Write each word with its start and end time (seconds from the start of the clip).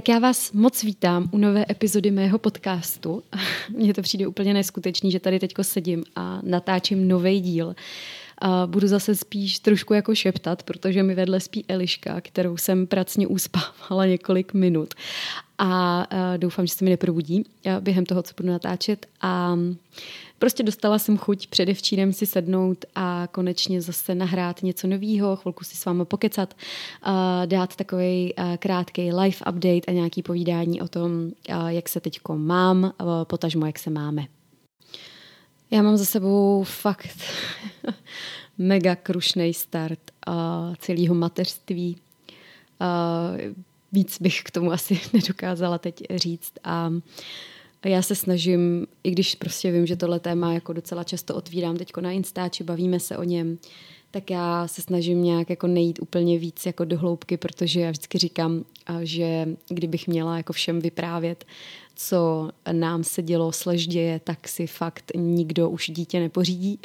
Tak 0.00 0.08
já 0.08 0.18
vás 0.18 0.52
moc 0.52 0.82
vítám 0.82 1.28
u 1.32 1.38
nové 1.38 1.64
epizody 1.70 2.10
mého 2.10 2.38
podcastu. 2.38 3.22
Mně 3.76 3.94
to 3.94 4.02
přijde 4.02 4.26
úplně 4.26 4.54
neskutečný, 4.54 5.10
že 5.10 5.20
tady 5.20 5.38
teďko 5.38 5.64
sedím 5.64 6.04
a 6.16 6.40
natáčím 6.42 7.08
nový 7.08 7.40
díl. 7.40 7.74
A 8.38 8.66
budu 8.66 8.88
zase 8.88 9.16
spíš 9.16 9.58
trošku 9.58 9.94
jako 9.94 10.14
šeptat, 10.14 10.62
protože 10.62 11.02
mi 11.02 11.14
vedle 11.14 11.40
spí 11.40 11.64
Eliška, 11.68 12.20
kterou 12.20 12.56
jsem 12.56 12.86
pracně 12.86 13.26
uspávala 13.26 14.06
několik 14.06 14.54
minut. 14.54 14.94
A 15.58 16.06
doufám, 16.36 16.66
že 16.66 16.74
se 16.74 16.84
mi 16.84 16.90
neprobudí 16.90 17.44
během 17.80 18.06
toho, 18.06 18.22
co 18.22 18.34
budu 18.36 18.48
natáčet. 18.48 19.06
A 19.20 19.58
Prostě 20.40 20.62
dostala 20.62 20.98
jsem 20.98 21.18
chuť 21.18 21.46
předevčírem 21.46 22.12
si 22.12 22.26
sednout 22.26 22.84
a 22.94 23.28
konečně 23.32 23.82
zase 23.82 24.14
nahrát 24.14 24.62
něco 24.62 24.86
nového, 24.86 25.36
chvilku 25.36 25.64
si 25.64 25.76
s 25.76 25.84
vámi 25.84 26.04
pokecat, 26.04 26.54
dát 27.46 27.76
takový 27.76 28.34
krátký 28.58 29.12
live 29.12 29.36
update 29.48 29.80
a 29.88 29.92
nějaký 29.92 30.22
povídání 30.22 30.82
o 30.82 30.88
tom, 30.88 31.30
jak 31.66 31.88
se 31.88 32.00
teďko 32.00 32.38
mám, 32.38 32.92
potažmo 33.24 33.66
jak 33.66 33.78
se 33.78 33.90
máme. 33.90 34.26
Já 35.70 35.82
mám 35.82 35.96
za 35.96 36.04
sebou 36.04 36.64
fakt 36.64 37.18
mega 38.58 38.96
krušný 38.96 39.54
start 39.54 40.00
celého 40.78 41.14
mateřství. 41.14 41.96
Víc 43.92 44.20
bych 44.20 44.42
k 44.42 44.50
tomu 44.50 44.72
asi 44.72 45.00
nedokázala 45.12 45.78
teď 45.78 46.02
říct. 46.14 46.52
A 46.64 46.90
já 47.84 48.02
se 48.02 48.14
snažím, 48.14 48.86
i 49.04 49.10
když 49.10 49.34
prostě 49.34 49.72
vím, 49.72 49.86
že 49.86 49.96
tohle 49.96 50.20
téma 50.20 50.52
jako 50.52 50.72
docela 50.72 51.04
často 51.04 51.34
otvírám 51.34 51.76
teď 51.76 51.92
na 52.00 52.10
Instači, 52.10 52.64
bavíme 52.64 53.00
se 53.00 53.16
o 53.16 53.22
něm, 53.22 53.58
tak 54.10 54.30
já 54.30 54.68
se 54.68 54.82
snažím 54.82 55.22
nějak 55.22 55.50
jako 55.50 55.66
nejít 55.66 55.98
úplně 56.02 56.38
víc 56.38 56.66
jako 56.66 56.84
do 56.84 56.98
hloubky, 56.98 57.36
protože 57.36 57.80
já 57.80 57.90
vždycky 57.90 58.18
říkám, 58.18 58.64
že 59.02 59.48
kdybych 59.68 60.08
měla 60.08 60.36
jako 60.36 60.52
všem 60.52 60.80
vyprávět, 60.80 61.44
co 61.96 62.50
nám 62.72 63.04
se 63.04 63.22
dělo, 63.22 63.52
slež 63.52 63.86
děje, 63.86 64.20
tak 64.24 64.48
si 64.48 64.66
fakt 64.66 65.12
nikdo 65.16 65.70
už 65.70 65.90
dítě 65.90 66.20
nepořídí. 66.20 66.78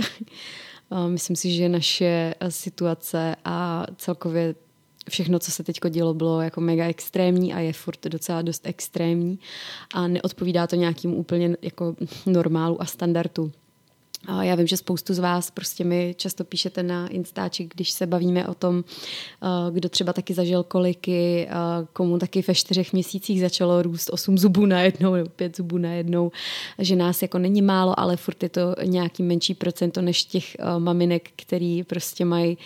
Myslím 1.08 1.36
si, 1.36 1.52
že 1.52 1.70
naše 1.70 2.36
situace 2.50 3.36
a 3.46 3.86
celkově 3.98 4.56
všechno, 5.10 5.40
co 5.40 5.52
se 5.52 5.64
teď 5.64 5.80
dělo, 5.90 6.14
bylo 6.14 6.42
jako 6.42 6.62
mega 6.62 6.86
extrémní 6.86 7.54
a 7.54 7.60
je 7.60 7.74
furt 7.74 8.08
docela 8.08 8.42
dost 8.42 8.62
extrémní. 8.68 9.40
A 9.94 10.08
neodpovídá 10.08 10.68
to 10.68 10.76
nějakým 10.76 11.14
úplně 11.14 11.58
jako 11.62 11.96
normálu 12.26 12.82
a 12.82 12.86
standardu 12.86 13.52
já 14.42 14.56
vím, 14.56 14.68
že 14.68 14.78
spoustu 14.78 15.14
z 15.14 15.20
vás 15.20 15.52
prostě 15.52 15.84
mi 15.84 16.16
často 16.18 16.44
píšete 16.44 16.84
na 16.84 17.08
Instači, 17.08 17.70
když 17.76 17.92
se 17.92 18.06
bavíme 18.06 18.48
o 18.48 18.54
tom, 18.54 18.84
eh, 19.44 19.48
kdo 19.72 19.90
třeba 19.90 20.14
taky 20.14 20.34
zažil 20.34 20.64
koliky, 20.64 21.48
eh, 21.50 21.54
komu 21.94 22.20
taky 22.20 22.44
ve 22.48 22.56
čtyřech 22.56 22.94
měsících 22.94 23.42
začalo 23.42 23.82
růst 23.82 24.10
osm 24.14 24.38
zubů 24.38 24.66
na 24.66 24.82
jednou 24.82 25.14
nebo 25.14 25.30
pět 25.30 25.58
zubů 25.58 25.78
na 25.78 25.94
jednou, 25.94 26.32
že 26.80 26.96
nás 26.96 27.22
jako 27.22 27.38
není 27.38 27.62
málo, 27.62 28.00
ale 28.00 28.18
furt 28.18 28.44
je 28.44 28.50
to 28.50 28.76
nějaký 28.84 29.24
menší 29.24 29.54
procento 29.54 30.02
než 30.02 30.24
těch 30.24 30.56
eh, 30.60 30.80
maminek, 30.80 31.30
který 31.36 31.84
prostě 31.84 32.26
mají 32.26 32.58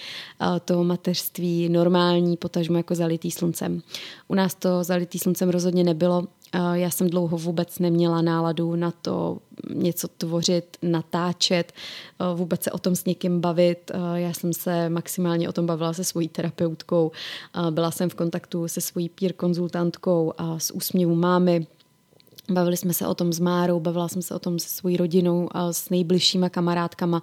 to 0.65 0.83
mateřství 0.83 1.69
normální, 1.69 2.37
potažmo 2.37 2.77
jako 2.77 2.95
zalitý 2.95 3.31
sluncem. 3.31 3.81
U 4.27 4.35
nás 4.35 4.55
to 4.55 4.83
zalitý 4.83 5.19
sluncem 5.19 5.49
rozhodně 5.49 5.83
nebylo 5.83 6.27
já 6.73 6.89
jsem 6.89 7.09
dlouho 7.09 7.37
vůbec 7.37 7.79
neměla 7.79 8.21
náladu 8.21 8.75
na 8.75 8.91
to 8.91 9.37
něco 9.73 10.07
tvořit, 10.07 10.77
natáčet, 10.81 11.73
vůbec 12.35 12.63
se 12.63 12.71
o 12.71 12.77
tom 12.77 12.95
s 12.95 13.05
někým 13.05 13.41
bavit. 13.41 13.91
Já 14.15 14.33
jsem 14.33 14.53
se 14.53 14.89
maximálně 14.89 15.49
o 15.49 15.53
tom 15.53 15.65
bavila 15.65 15.93
se 15.93 16.03
svojí 16.03 16.27
terapeutkou. 16.27 17.11
Byla 17.69 17.91
jsem 17.91 18.09
v 18.09 18.15
kontaktu 18.15 18.67
se 18.67 18.81
svojí 18.81 19.09
peer 19.09 19.33
konzultantkou 19.33 20.33
a 20.37 20.59
s 20.59 20.73
úsměvu 20.73 21.15
mámy 21.15 21.67
Bavili 22.49 22.77
jsme 22.77 22.93
se 22.93 23.07
o 23.07 23.15
tom 23.15 23.33
s 23.33 23.39
Márou, 23.39 23.79
bavila 23.79 24.07
jsem 24.07 24.21
se 24.21 24.35
o 24.35 24.39
tom 24.39 24.59
se 24.59 24.69
svojí 24.69 24.97
rodinou 24.97 25.49
a 25.51 25.73
s 25.73 25.89
nejbližšíma 25.89 26.49
kamarádkama, 26.49 27.21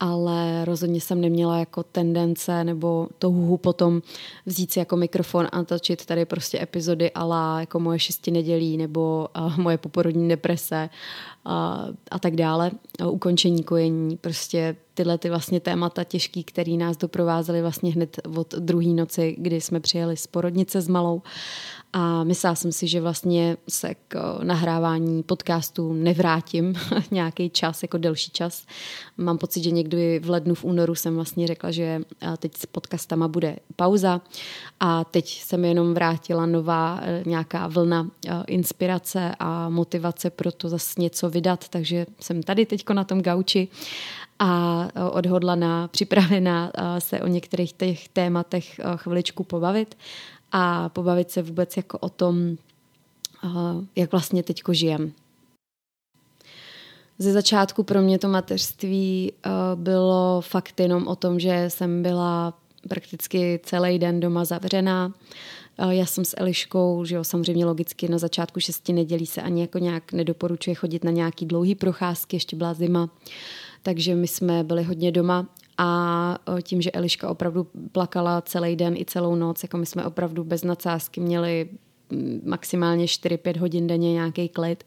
ale 0.00 0.64
rozhodně 0.64 1.00
jsem 1.00 1.20
neměla 1.20 1.58
jako 1.58 1.82
tendence 1.82 2.64
nebo 2.64 3.08
touhu 3.18 3.56
potom 3.56 4.02
vzít 4.46 4.72
si 4.72 4.78
jako 4.78 4.96
mikrofon 4.96 5.48
a 5.52 5.64
točit 5.64 6.06
tady 6.06 6.24
prostě 6.24 6.62
epizody 6.62 7.10
ala 7.10 7.60
jako 7.60 7.80
moje 7.80 7.98
šesti 7.98 8.30
nedělí 8.30 8.76
nebo 8.76 9.28
uh, 9.38 9.58
moje 9.58 9.78
poporodní 9.78 10.28
deprese 10.28 10.90
a, 11.44 11.86
a 12.10 12.18
tak 12.18 12.36
dále, 12.36 12.70
ukončení 13.10 13.62
kojení, 13.62 14.16
prostě 14.16 14.76
tyhle 14.94 15.18
ty 15.18 15.30
vlastně 15.30 15.60
témata 15.60 16.04
těžký, 16.04 16.44
který 16.44 16.76
nás 16.76 16.96
doprovázely 16.96 17.62
vlastně 17.62 17.92
hned 17.92 18.20
od 18.36 18.54
druhé 18.54 18.86
noci, 18.88 19.36
kdy 19.38 19.60
jsme 19.60 19.80
přijeli 19.80 20.16
z 20.16 20.26
porodnice 20.26 20.80
s 20.80 20.88
malou 20.88 21.22
a 21.96 22.24
myslela 22.24 22.54
jsem 22.54 22.72
si, 22.72 22.88
že 22.88 23.00
vlastně 23.00 23.56
se 23.68 23.94
k 24.08 24.38
nahrávání 24.42 25.22
podcastu 25.22 25.92
nevrátím 25.92 26.74
nějaký 27.10 27.50
čas, 27.50 27.82
jako 27.82 27.98
delší 27.98 28.30
čas. 28.30 28.66
Mám 29.16 29.38
pocit, 29.38 29.62
že 29.62 29.70
někdy 29.70 30.18
v 30.18 30.30
lednu, 30.30 30.54
v 30.54 30.64
únoru 30.64 30.94
jsem 30.94 31.14
vlastně 31.14 31.46
řekla, 31.46 31.70
že 31.70 32.00
teď 32.38 32.56
s 32.56 32.66
podcastama 32.66 33.28
bude 33.28 33.56
pauza. 33.76 34.20
A 34.80 35.04
teď 35.04 35.42
jsem 35.42 35.64
jenom 35.64 35.94
vrátila 35.94 36.46
nová 36.46 37.00
e, 37.02 37.22
nějaká 37.26 37.66
vlna 37.66 38.10
inspirace 38.46 39.34
a 39.38 39.68
motivace 39.68 40.30
pro 40.30 40.52
to 40.52 40.68
zase 40.68 41.00
něco 41.00 41.30
vydat, 41.30 41.68
takže 41.68 42.06
jsem 42.20 42.42
tady 42.42 42.66
teďko 42.66 42.94
na 42.94 43.04
tom 43.04 43.22
gauči 43.22 43.68
a 44.38 44.88
odhodlaná, 45.10 45.88
připravená 45.92 46.72
se 46.98 47.20
o 47.20 47.26
některých 47.26 47.72
těch 47.72 48.08
tématech 48.08 48.80
chviličku 48.96 49.44
pobavit 49.44 49.94
a 50.56 50.88
pobavit 50.88 51.30
se 51.30 51.42
vůbec 51.42 51.76
jako 51.76 51.98
o 51.98 52.08
tom, 52.08 52.56
jak 53.96 54.12
vlastně 54.12 54.42
teďko 54.42 54.74
žijem. 54.74 55.12
Ze 57.18 57.32
začátku 57.32 57.82
pro 57.82 58.02
mě 58.02 58.18
to 58.18 58.28
mateřství 58.28 59.32
bylo 59.74 60.40
fakt 60.40 60.80
jenom 60.80 61.08
o 61.08 61.16
tom, 61.16 61.40
že 61.40 61.64
jsem 61.68 62.02
byla 62.02 62.54
prakticky 62.88 63.60
celý 63.62 63.98
den 63.98 64.20
doma 64.20 64.44
zavřená. 64.44 65.12
Já 65.90 66.06
jsem 66.06 66.24
s 66.24 66.34
Eliškou, 66.36 67.04
že 67.04 67.14
jo, 67.14 67.24
samozřejmě 67.24 67.66
logicky 67.66 68.08
na 68.08 68.18
začátku 68.18 68.60
šesti 68.60 68.92
nedělí 68.92 69.26
se 69.26 69.42
ani 69.42 69.60
jako 69.60 69.78
nějak 69.78 70.12
nedoporučuje 70.12 70.74
chodit 70.74 71.04
na 71.04 71.10
nějaký 71.10 71.46
dlouhý 71.46 71.74
procházky, 71.74 72.36
ještě 72.36 72.56
byla 72.56 72.74
zima, 72.74 73.10
takže 73.82 74.14
my 74.14 74.28
jsme 74.28 74.64
byli 74.64 74.82
hodně 74.82 75.12
doma 75.12 75.46
a 75.78 76.38
tím, 76.62 76.82
že 76.82 76.90
Eliška 76.90 77.28
opravdu 77.28 77.66
plakala 77.92 78.40
celý 78.40 78.76
den 78.76 78.96
i 78.96 79.04
celou 79.04 79.34
noc, 79.34 79.62
jako 79.62 79.76
my 79.76 79.86
jsme 79.86 80.04
opravdu 80.04 80.44
bez 80.44 80.64
nadsázky 80.64 81.20
měli 81.20 81.68
mm, 82.10 82.40
maximálně 82.44 83.04
4-5 83.04 83.58
hodin 83.58 83.86
denně 83.86 84.12
nějaký 84.12 84.48
klid, 84.48 84.84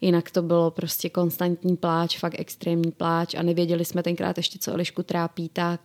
jinak 0.00 0.30
to 0.30 0.42
bylo 0.42 0.70
prostě 0.70 1.10
konstantní 1.10 1.76
pláč, 1.76 2.18
fakt 2.18 2.34
extrémní 2.38 2.92
pláč 2.92 3.34
a 3.34 3.42
nevěděli 3.42 3.84
jsme 3.84 4.02
tenkrát 4.02 4.36
ještě, 4.36 4.58
co 4.58 4.72
Elišku 4.72 5.02
trápí, 5.02 5.48
tak 5.48 5.80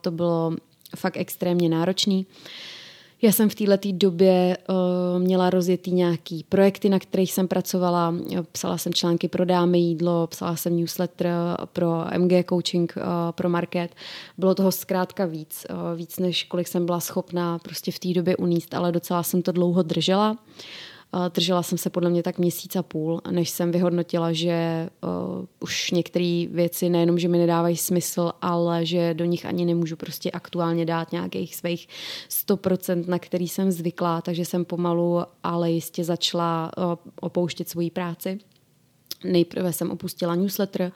to 0.00 0.10
bylo 0.10 0.52
fakt 0.96 1.16
extrémně 1.16 1.68
náročný. 1.68 2.26
Uh, 2.26 2.77
já 3.22 3.32
jsem 3.32 3.48
v 3.48 3.54
této 3.54 3.88
době 3.92 4.58
uh, 4.68 5.22
měla 5.22 5.50
rozjetý 5.50 5.92
nějaký 5.92 6.44
projekty, 6.48 6.88
na 6.88 6.98
kterých 6.98 7.32
jsem 7.32 7.48
pracovala. 7.48 8.14
Psala 8.52 8.78
jsem 8.78 8.94
články 8.94 9.28
pro 9.28 9.44
dámy 9.44 9.78
jídlo, 9.78 10.26
psala 10.26 10.56
jsem 10.56 10.76
newsletter 10.76 11.30
pro 11.72 12.04
MG 12.18 12.32
coaching 12.48 12.94
uh, 12.96 13.02
pro 13.30 13.48
market. 13.48 13.94
Bylo 14.38 14.54
toho 14.54 14.72
zkrátka 14.72 15.26
víc, 15.26 15.66
uh, 15.70 15.98
víc 15.98 16.18
než 16.18 16.44
kolik 16.44 16.68
jsem 16.68 16.86
byla 16.86 17.00
schopná 17.00 17.58
prostě 17.58 17.92
v 17.92 17.98
té 17.98 18.08
době 18.08 18.36
uníst, 18.36 18.74
ale 18.74 18.92
docela 18.92 19.22
jsem 19.22 19.42
to 19.42 19.52
dlouho 19.52 19.82
držela. 19.82 20.30
Uh, 20.30 20.36
Držela 21.34 21.62
jsem 21.62 21.78
se 21.78 21.90
podle 21.90 22.10
mě 22.10 22.22
tak 22.22 22.38
měsíc 22.38 22.76
a 22.76 22.82
půl, 22.82 23.20
než 23.30 23.50
jsem 23.50 23.72
vyhodnotila, 23.72 24.32
že 24.32 24.88
uh, 25.02 25.46
už 25.60 25.90
některé 25.90 26.46
věci 26.50 26.88
nejenom, 26.88 27.18
že 27.18 27.28
mi 27.28 27.38
nedávají 27.38 27.76
smysl, 27.76 28.32
ale 28.40 28.86
že 28.86 29.14
do 29.14 29.24
nich 29.24 29.46
ani 29.46 29.64
nemůžu 29.64 29.96
prostě 29.96 30.30
aktuálně 30.30 30.86
dát 30.86 31.12
nějakých 31.12 31.56
svých 31.56 31.88
100%, 32.30 33.08
na 33.08 33.18
který 33.18 33.48
jsem 33.48 33.70
zvyklá, 33.70 34.20
takže 34.20 34.44
jsem 34.44 34.64
pomalu, 34.64 35.22
ale 35.42 35.70
jistě 35.70 36.04
začala 36.04 36.70
uh, 36.76 36.84
opouštět 37.20 37.68
svoji 37.68 37.90
práci. 37.90 38.38
Nejprve 39.24 39.72
jsem 39.72 39.90
opustila 39.90 40.34
newsletter, 40.34 40.92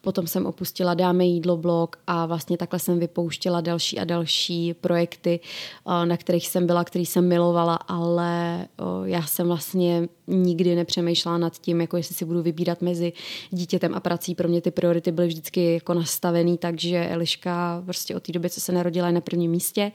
potom 0.00 0.26
jsem 0.26 0.46
opustila 0.46 0.94
Dáme 0.94 1.24
jídlo 1.24 1.56
blog 1.56 1.96
a 2.06 2.26
vlastně 2.26 2.56
takhle 2.56 2.78
jsem 2.78 2.98
vypouštěla 2.98 3.60
další 3.60 3.98
a 3.98 4.04
další 4.04 4.74
projekty, 4.74 5.40
eh, 5.40 6.06
na 6.06 6.16
kterých 6.16 6.48
jsem 6.48 6.66
byla, 6.66 6.84
který 6.84 7.06
jsem 7.06 7.28
milovala, 7.28 7.74
ale 7.74 8.60
eh, 8.62 8.84
já 9.04 9.22
jsem 9.22 9.46
vlastně 9.46 10.08
nikdy 10.26 10.74
nepřemýšlela 10.74 11.38
nad 11.38 11.58
tím, 11.58 11.80
jako 11.80 11.96
jestli 11.96 12.14
si 12.14 12.24
budu 12.24 12.42
vybírat 12.42 12.82
mezi 12.82 13.12
dítětem 13.50 13.94
a 13.94 14.00
prací. 14.00 14.34
Pro 14.34 14.48
mě 14.48 14.60
ty 14.60 14.70
priority 14.70 15.12
byly 15.12 15.28
vždycky 15.28 15.74
jako 15.74 15.94
nastavený, 15.94 16.58
takže 16.58 17.08
Eliška 17.08 17.82
prostě 17.84 18.16
od 18.16 18.22
té 18.22 18.32
doby, 18.32 18.50
co 18.50 18.60
se 18.60 18.72
narodila, 18.72 19.06
je 19.06 19.12
na 19.12 19.20
prvním 19.20 19.50
místě. 19.50 19.92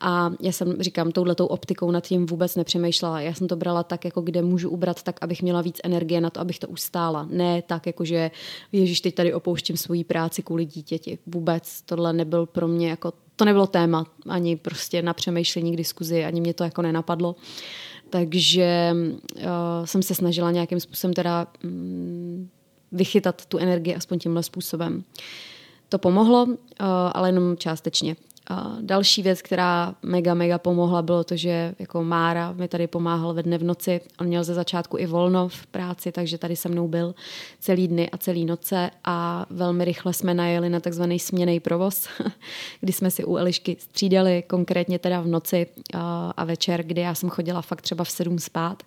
A 0.00 0.30
já 0.40 0.52
jsem, 0.52 0.82
říkám, 0.82 1.12
touhletou 1.12 1.46
optikou 1.46 1.90
nad 1.90 2.06
tím 2.06 2.26
vůbec 2.26 2.56
nepřemýšlela. 2.56 3.20
Já 3.20 3.34
jsem 3.34 3.48
to 3.48 3.56
brala 3.56 3.82
tak, 3.82 4.04
jako 4.04 4.20
kde 4.20 4.42
můžu 4.42 4.70
ubrat, 4.70 5.02
tak 5.02 5.18
abych 5.20 5.42
měla 5.42 5.62
víc 5.62 5.80
energie 5.84 6.20
na 6.20 6.30
to, 6.30 6.40
abych 6.40 6.58
to 6.58 6.68
ustála. 6.68 7.21
Ne 7.30 7.62
tak, 7.62 7.86
jako 7.86 8.04
že 8.04 8.30
Ježíš, 8.72 9.00
teď 9.00 9.14
tady 9.14 9.34
opouštím 9.34 9.76
svoji 9.76 10.04
práci 10.04 10.42
kvůli 10.42 10.64
dítěti. 10.64 11.18
Vůbec 11.26 11.82
tohle 11.82 12.12
nebyl 12.12 12.46
pro 12.46 12.68
mě 12.68 12.90
jako 12.90 13.12
to 13.36 13.44
nebylo 13.44 13.66
téma, 13.66 14.06
ani 14.28 14.56
prostě 14.56 15.02
na 15.02 15.12
přemýšlení 15.12 15.72
k 15.72 15.76
diskuzi, 15.76 16.24
ani 16.24 16.40
mě 16.40 16.54
to 16.54 16.64
jako 16.64 16.82
nenapadlo. 16.82 17.36
takže 18.10 18.92
uh, 18.92 19.42
jsem 19.84 20.02
se 20.02 20.14
snažila 20.14 20.50
nějakým 20.50 20.80
způsobem 20.80 21.14
teda 21.14 21.46
um, 21.64 22.50
vychytat 22.92 23.46
tu 23.46 23.58
energii 23.58 23.94
aspoň 23.94 24.18
tímhle 24.18 24.42
způsobem. 24.42 25.04
To 25.88 25.98
pomohlo, 25.98 26.44
uh, 26.44 26.56
ale 27.12 27.28
jenom 27.28 27.56
částečně. 27.56 28.16
A 28.52 28.76
další 28.80 29.22
věc, 29.22 29.42
která 29.42 29.94
mega, 30.02 30.34
mega 30.34 30.58
pomohla, 30.58 31.02
bylo 31.02 31.24
to, 31.24 31.36
že 31.36 31.74
jako 31.78 32.04
Mára 32.04 32.52
mi 32.52 32.68
tady 32.68 32.86
pomáhal 32.86 33.34
ve 33.34 33.42
dne 33.42 33.58
v 33.58 33.64
noci. 33.64 34.00
On 34.20 34.26
měl 34.26 34.44
ze 34.44 34.54
začátku 34.54 34.98
i 34.98 35.06
volno 35.06 35.48
v 35.48 35.66
práci, 35.66 36.12
takže 36.12 36.38
tady 36.38 36.56
se 36.56 36.68
mnou 36.68 36.88
byl 36.88 37.14
celý 37.60 37.88
dny 37.88 38.10
a 38.10 38.18
celý 38.18 38.44
noce 38.44 38.90
a 39.04 39.46
velmi 39.50 39.84
rychle 39.84 40.12
jsme 40.12 40.34
najeli 40.34 40.68
na 40.68 40.80
takzvaný 40.80 41.18
směný 41.18 41.60
provoz, 41.60 42.08
kdy 42.80 42.92
jsme 42.92 43.10
si 43.10 43.24
u 43.24 43.36
Elišky 43.36 43.76
střídali, 43.80 44.44
konkrétně 44.46 44.98
teda 44.98 45.20
v 45.20 45.26
noci 45.26 45.66
a 46.36 46.44
večer, 46.44 46.82
kdy 46.82 47.00
já 47.00 47.14
jsem 47.14 47.30
chodila 47.30 47.62
fakt 47.62 47.82
třeba 47.82 48.04
v 48.04 48.10
sedm 48.10 48.38
spát 48.38 48.82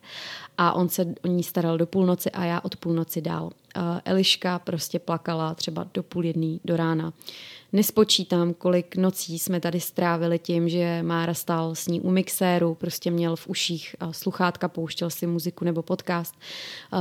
a 0.57 0.73
on 0.73 0.89
se 0.89 1.06
o 1.23 1.27
ní 1.27 1.44
staral 1.44 1.77
do 1.77 1.85
půlnoci 1.85 2.31
a 2.31 2.45
já 2.45 2.62
od 2.63 2.75
půlnoci 2.75 3.21
dál. 3.21 3.50
Eliška 4.06 4.59
prostě 4.59 5.00
plakala 5.00 5.56
třeba 5.56 5.88
do 5.94 6.03
půl 6.03 6.25
jedný 6.25 6.62
do 6.65 6.77
rána 6.77 7.13
nespočítám, 7.73 8.53
kolik 8.53 8.95
nocí 8.95 9.39
jsme 9.39 9.59
tady 9.59 9.79
strávili 9.79 10.39
tím, 10.39 10.69
že 10.69 11.03
Mára 11.03 11.33
stál 11.33 11.75
s 11.75 11.88
ní 11.88 12.01
u 12.01 12.12
mixéru, 12.12 12.75
prostě 12.75 13.12
měl 13.12 13.35
v 13.35 13.47
uších 13.47 13.95
sluchátka, 14.12 14.67
pouštěl 14.67 15.09
si 15.09 15.27
muziku 15.27 15.65
nebo 15.65 15.81
podcast, 15.81 16.35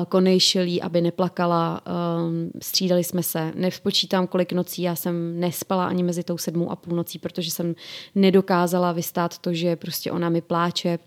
konejšil 0.08 0.62
jí, 0.62 0.82
aby 0.82 1.00
neplakala, 1.00 1.80
um, 1.86 2.50
střídali 2.62 3.04
jsme 3.04 3.22
se. 3.22 3.52
Nespočítám, 3.54 4.26
kolik 4.26 4.52
nocí 4.52 4.82
já 4.82 4.96
jsem 4.96 5.40
nespala 5.40 5.86
ani 5.86 6.02
mezi 6.02 6.22
tou 6.22 6.38
sedmou 6.38 6.70
a 6.70 6.76
půl 6.76 6.96
nocí, 6.96 7.18
protože 7.18 7.50
jsem 7.50 7.74
nedokázala 8.14 8.92
vystát 8.92 9.38
to, 9.38 9.54
že 9.54 9.76
prostě 9.76 10.12
ona 10.12 10.28
mi 10.28 10.40
pláče, 10.40 10.98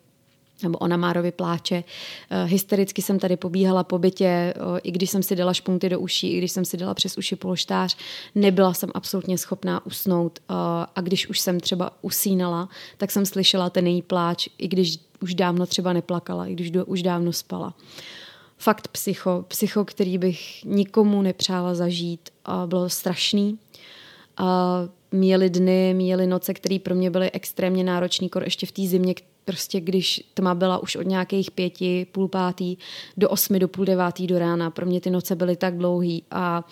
nebo 0.64 0.78
ona 0.78 0.98
Márovi 0.98 1.32
pláče. 1.32 1.84
Eh, 2.30 2.46
hystericky 2.46 3.02
jsem 3.02 3.20
tady 3.20 3.38
pobíhala 3.38 3.84
po 3.84 4.00
bytě, 4.00 4.26
eh, 4.26 4.54
i 4.84 4.92
když 4.92 5.10
jsem 5.10 5.24
si 5.24 5.36
dala 5.36 5.54
špunty 5.54 5.90
do 5.90 6.00
uší, 6.00 6.34
i 6.34 6.38
když 6.38 6.52
jsem 6.52 6.66
si 6.66 6.78
dala 6.78 6.94
přes 6.94 7.18
uši 7.18 7.36
polštář, 7.36 7.98
nebyla 8.36 8.74
jsem 8.74 8.90
absolutně 8.94 9.38
schopná 9.38 9.86
usnout. 9.86 10.40
Eh, 10.40 10.54
a 10.96 11.02
když 11.02 11.28
už 11.28 11.40
jsem 11.40 11.60
třeba 11.60 11.92
usínala, 12.02 12.70
tak 12.98 13.12
jsem 13.12 13.26
slyšela 13.26 13.70
ten 13.70 13.88
její 13.88 14.02
pláč, 14.02 14.50
i 14.58 14.68
když 14.68 14.98
už 15.22 15.36
dávno 15.36 15.66
třeba 15.66 15.94
neplakala, 15.94 16.46
i 16.46 16.54
když 16.54 16.72
už 16.86 17.04
dávno 17.04 17.34
spala. 17.34 17.74
Fakt 18.58 18.88
psycho, 18.88 19.46
psycho, 19.48 19.86
který 19.86 20.18
bych 20.18 20.64
nikomu 20.66 21.22
nepřála 21.22 21.76
zažít. 21.76 22.30
Bylo 22.66 22.90
strašný. 22.90 23.58
Měli 25.12 25.50
dny, 25.50 25.94
měli 25.94 26.28
noce, 26.28 26.54
které 26.54 26.80
pro 26.80 26.96
mě 26.96 27.12
byly 27.12 27.32
extrémně 27.32 27.84
náročné, 27.84 28.28
ještě 28.44 28.66
v 28.66 28.72
té 28.72 28.82
zimě, 28.82 29.16
prostě 29.46 29.80
když 29.80 30.24
tma 30.34 30.56
byla 30.56 30.78
už 30.78 30.96
od 30.96 31.08
nějakých 31.08 31.52
pěti, 31.52 32.08
půl 32.12 32.28
pátý 32.28 32.78
do 33.18 33.30
osmi, 33.30 33.60
do 33.60 33.68
půl 33.68 33.86
devátý 33.86 34.28
do 34.28 34.40
rána. 34.40 34.70
Pro 34.70 34.86
mě 34.86 35.02
ty 35.02 35.10
noce 35.10 35.36
byly 35.36 35.56
tak 35.56 35.78
dlouhý 35.78 36.24
a 36.32 36.64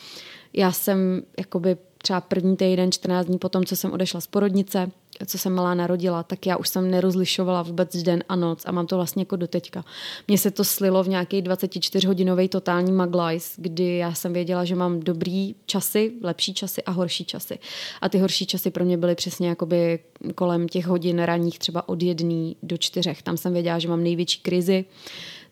já 0.54 0.72
jsem 0.72 1.24
jakoby 1.40 1.78
třeba 1.98 2.22
první 2.22 2.58
týden, 2.58 2.92
14 2.92 3.26
dní 3.26 3.38
potom, 3.38 3.66
co 3.66 3.76
jsem 3.76 3.92
odešla 3.92 4.22
z 4.22 4.28
porodnice, 4.28 4.92
co 5.26 5.38
jsem 5.38 5.54
malá 5.54 5.74
narodila, 5.74 6.24
tak 6.24 6.46
já 6.46 6.58
už 6.58 6.70
jsem 6.70 6.92
nerozlišovala 6.92 7.62
vůbec 7.62 7.98
den 8.04 8.24
a 8.30 8.36
noc 8.36 8.64
a 8.66 8.72
mám 8.72 8.88
to 8.88 8.96
vlastně 8.96 9.22
jako 9.22 9.36
doteďka. 9.36 9.86
Mně 10.28 10.38
se 10.38 10.52
to 10.52 10.64
slilo 10.64 11.04
v 11.04 11.08
nějaký 11.08 11.42
24-hodinový 11.42 12.50
totální 12.50 12.92
maglajs, 12.92 13.54
kdy 13.58 13.98
já 13.98 14.14
jsem 14.14 14.34
věděla, 14.34 14.66
že 14.66 14.76
mám 14.76 15.00
dobrý 15.00 15.56
časy, 15.66 16.12
lepší 16.22 16.54
časy 16.54 16.84
a 16.84 16.92
horší 16.92 17.26
časy. 17.26 17.60
A 18.02 18.10
ty 18.10 18.18
horší 18.18 18.46
časy 18.46 18.72
pro 18.72 18.86
mě 18.86 18.98
byly 18.98 19.16
přesně 19.16 19.50
jakoby 19.50 20.00
kolem 20.36 20.68
těch 20.68 20.86
hodin 20.86 21.20
ranních 21.20 21.60
třeba 21.60 21.90
od 21.90 22.04
jedné 22.04 22.54
do 22.64 22.78
čtyřech. 22.78 23.22
Tam 23.22 23.38
jsem 23.38 23.54
věděla, 23.54 23.80
že 23.80 23.88
mám 23.88 24.04
největší 24.04 24.40
krizi. 24.40 24.86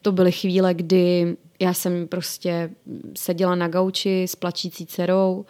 To 0.01 0.12
byly 0.12 0.31
chvíle, 0.31 0.74
kdy 0.74 1.38
já 1.59 1.74
jsem 1.74 2.07
prostě 2.07 2.69
seděla 3.18 3.56
na 3.56 3.68
gauči 3.68 4.24
s 4.24 4.36
plačící 4.36 4.86
dcerou, 4.86 5.45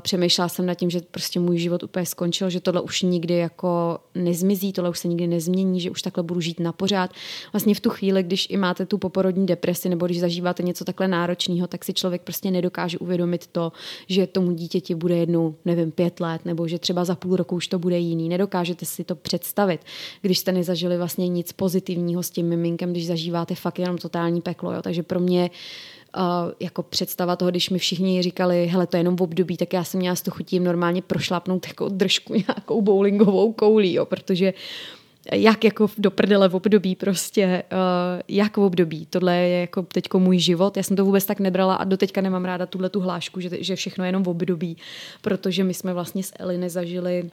Přemýšlela 0.00 0.48
jsem 0.48 0.66
nad 0.66 0.74
tím, 0.74 0.90
že 0.90 1.00
prostě 1.10 1.40
můj 1.40 1.58
život 1.58 1.82
úplně 1.82 2.06
skončil, 2.06 2.50
že 2.50 2.60
tohle 2.60 2.80
už 2.80 3.02
nikdy 3.02 3.34
jako 3.34 3.98
nezmizí, 4.14 4.72
tohle 4.72 4.90
už 4.90 4.98
se 4.98 5.08
nikdy 5.08 5.26
nezmění, 5.26 5.80
že 5.80 5.90
už 5.90 6.02
takhle 6.02 6.22
budu 6.22 6.40
žít 6.40 6.60
na 6.60 6.72
pořád. 6.72 7.10
Vlastně 7.52 7.74
v 7.74 7.80
tu 7.80 7.90
chvíli, 7.90 8.22
když 8.22 8.46
i 8.50 8.56
máte 8.56 8.86
tu 8.86 8.98
poporodní 8.98 9.46
depresi 9.46 9.88
nebo 9.88 10.06
když 10.06 10.20
zažíváte 10.20 10.62
něco 10.62 10.84
takhle 10.84 11.08
náročného, 11.08 11.66
tak 11.66 11.84
si 11.84 11.92
člověk 11.92 12.22
prostě 12.22 12.50
nedokáže 12.50 12.98
uvědomit 12.98 13.46
to, 13.46 13.72
že 14.08 14.26
tomu 14.26 14.52
dítěti 14.52 14.94
bude 14.94 15.16
jednou, 15.16 15.54
nevím, 15.64 15.90
pět 15.90 16.20
let, 16.20 16.44
nebo 16.44 16.68
že 16.68 16.78
třeba 16.78 17.04
za 17.04 17.14
půl 17.14 17.36
roku 17.36 17.56
už 17.56 17.68
to 17.68 17.78
bude 17.78 17.98
jiný. 17.98 18.28
Nedokážete 18.28 18.86
si 18.86 19.04
to 19.04 19.14
představit, 19.14 19.80
když 20.20 20.38
jste 20.38 20.52
nezažili 20.52 20.96
vlastně 20.96 21.28
nic 21.28 21.52
pozitivního 21.52 22.22
s 22.22 22.30
tím 22.30 22.48
miminkem, 22.48 22.90
když 22.90 23.06
zažíváte 23.06 23.54
fakt 23.54 23.78
jenom 23.78 23.98
totální 23.98 24.40
peklo. 24.40 24.72
Jo. 24.72 24.82
Takže 24.82 25.02
pro 25.02 25.20
mě 25.20 25.50
uh, 25.50 25.95
uh, 26.16 26.22
jako 26.60 26.82
představa 26.82 27.36
toho, 27.36 27.50
když 27.50 27.70
mi 27.70 27.78
všichni 27.78 28.22
říkali, 28.22 28.66
hele, 28.66 28.86
to 28.86 28.96
je 28.96 29.00
jenom 29.00 29.16
v 29.16 29.22
období, 29.22 29.56
tak 29.56 29.72
já 29.72 29.84
jsem 29.84 30.00
měla 30.00 30.16
s 30.16 30.22
to 30.22 30.30
chutím 30.30 30.64
normálně 30.64 31.02
prošlapnout 31.02 31.66
jako 31.66 31.88
držku 31.88 32.34
nějakou 32.48 32.82
bowlingovou 32.82 33.52
koulí, 33.52 33.94
jo, 33.94 34.04
protože 34.04 34.54
jak 35.32 35.64
jako 35.64 35.88
do 35.98 36.10
prdele 36.10 36.48
v 36.48 36.54
období 36.54 36.96
prostě, 36.96 37.62
uh, 37.72 37.78
jak 38.28 38.56
v 38.56 38.60
období. 38.60 39.06
Tohle 39.06 39.36
je 39.36 39.60
jako 39.60 39.82
teďko 39.82 40.20
můj 40.20 40.38
život. 40.38 40.76
Já 40.76 40.82
jsem 40.82 40.96
to 40.96 41.04
vůbec 41.04 41.24
tak 41.24 41.40
nebrala 41.40 41.74
a 41.74 41.84
doteďka 41.84 42.20
nemám 42.20 42.44
ráda 42.44 42.66
tuhle 42.66 42.88
tu 42.88 43.00
hlášku, 43.00 43.40
že, 43.40 43.50
že 43.60 43.76
všechno 43.76 44.04
je 44.04 44.08
jenom 44.08 44.22
v 44.22 44.28
období, 44.28 44.76
protože 45.22 45.64
my 45.64 45.74
jsme 45.74 45.94
vlastně 45.94 46.22
s 46.22 46.32
Eli 46.38 46.58
nezažili 46.58 47.30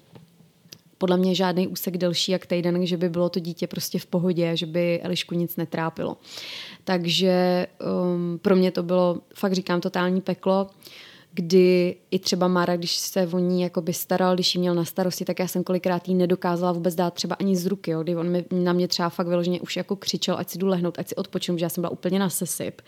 podle 1.04 1.18
mě 1.18 1.36
žádný 1.36 1.68
úsek 1.68 1.98
delší 1.98 2.32
jak 2.32 2.46
týden, 2.46 2.86
že 2.86 2.98
by 2.98 3.10
bylo 3.10 3.30
to 3.30 3.40
dítě 3.40 3.68
prostě 3.68 4.00
v 4.00 4.06
pohodě, 4.06 4.58
že 4.58 4.66
by 4.66 5.02
Elišku 5.02 5.36
nic 5.36 5.56
netrápilo. 5.58 6.18
Takže 6.84 7.68
um, 8.14 8.40
pro 8.42 8.56
mě 8.56 8.72
to 8.72 8.84
bylo, 8.84 9.18
fakt 9.36 9.54
říkám, 9.54 9.82
totální 9.82 10.22
peklo 10.22 10.70
kdy 11.36 11.96
i 12.12 12.20
třeba 12.20 12.48
Mára, 12.48 12.76
když 12.76 12.98
se 12.98 13.28
o 13.28 13.40
ní 13.40 13.62
jakoby 13.62 13.94
staral, 13.94 14.36
když 14.36 14.56
jí 14.56 14.62
měl 14.62 14.76
na 14.76 14.86
starosti, 14.86 15.26
tak 15.26 15.40
já 15.40 15.48
jsem 15.48 15.64
kolikrát 15.64 16.08
jí 16.08 16.16
nedokázala 16.16 16.72
vůbec 16.72 16.96
dát 16.96 17.14
třeba 17.14 17.36
ani 17.36 17.56
z 17.56 17.66
ruky, 17.66 17.92
jo, 17.92 18.04
kdy 18.04 18.16
on 18.16 18.30
mi, 18.30 18.46
na 18.52 18.74
mě 18.74 18.88
třeba 18.88 19.10
fakt 19.10 19.28
vyloženě 19.28 19.62
už 19.62 19.78
jako 19.78 19.96
křičel, 19.96 20.36
ať 20.38 20.50
si 20.50 20.58
jdu 20.58 20.68
lehnout, 20.68 21.00
ať 21.00 21.08
si 21.08 21.16
odpočinu, 21.16 21.58
že 21.58 21.66
já 21.66 21.70
jsem 21.70 21.82
byla 21.82 21.92
úplně 21.92 22.20
na 22.20 22.30
sesyp 22.30 22.82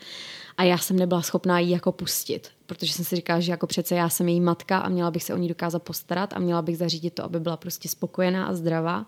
a 0.56 0.64
já 0.64 0.78
jsem 0.78 0.98
nebyla 0.98 1.22
schopná 1.22 1.58
jí 1.58 1.70
jako 1.70 1.92
pustit, 1.92 2.48
protože 2.66 2.92
jsem 2.92 3.04
si 3.04 3.16
říkala, 3.16 3.40
že 3.40 3.50
jako 3.50 3.66
přece 3.66 3.94
já 3.94 4.08
jsem 4.08 4.28
její 4.28 4.40
matka 4.40 4.78
a 4.78 4.88
měla 4.88 5.10
bych 5.10 5.24
se 5.24 5.34
o 5.34 5.36
ní 5.36 5.48
dokázat 5.48 5.82
postarat 5.82 6.32
a 6.32 6.38
měla 6.38 6.62
bych 6.62 6.78
zařídit 6.78 7.14
to, 7.14 7.24
aby 7.24 7.40
byla 7.40 7.56
prostě 7.56 7.88
spokojená 7.88 8.46
a 8.46 8.54
zdravá. 8.54 9.06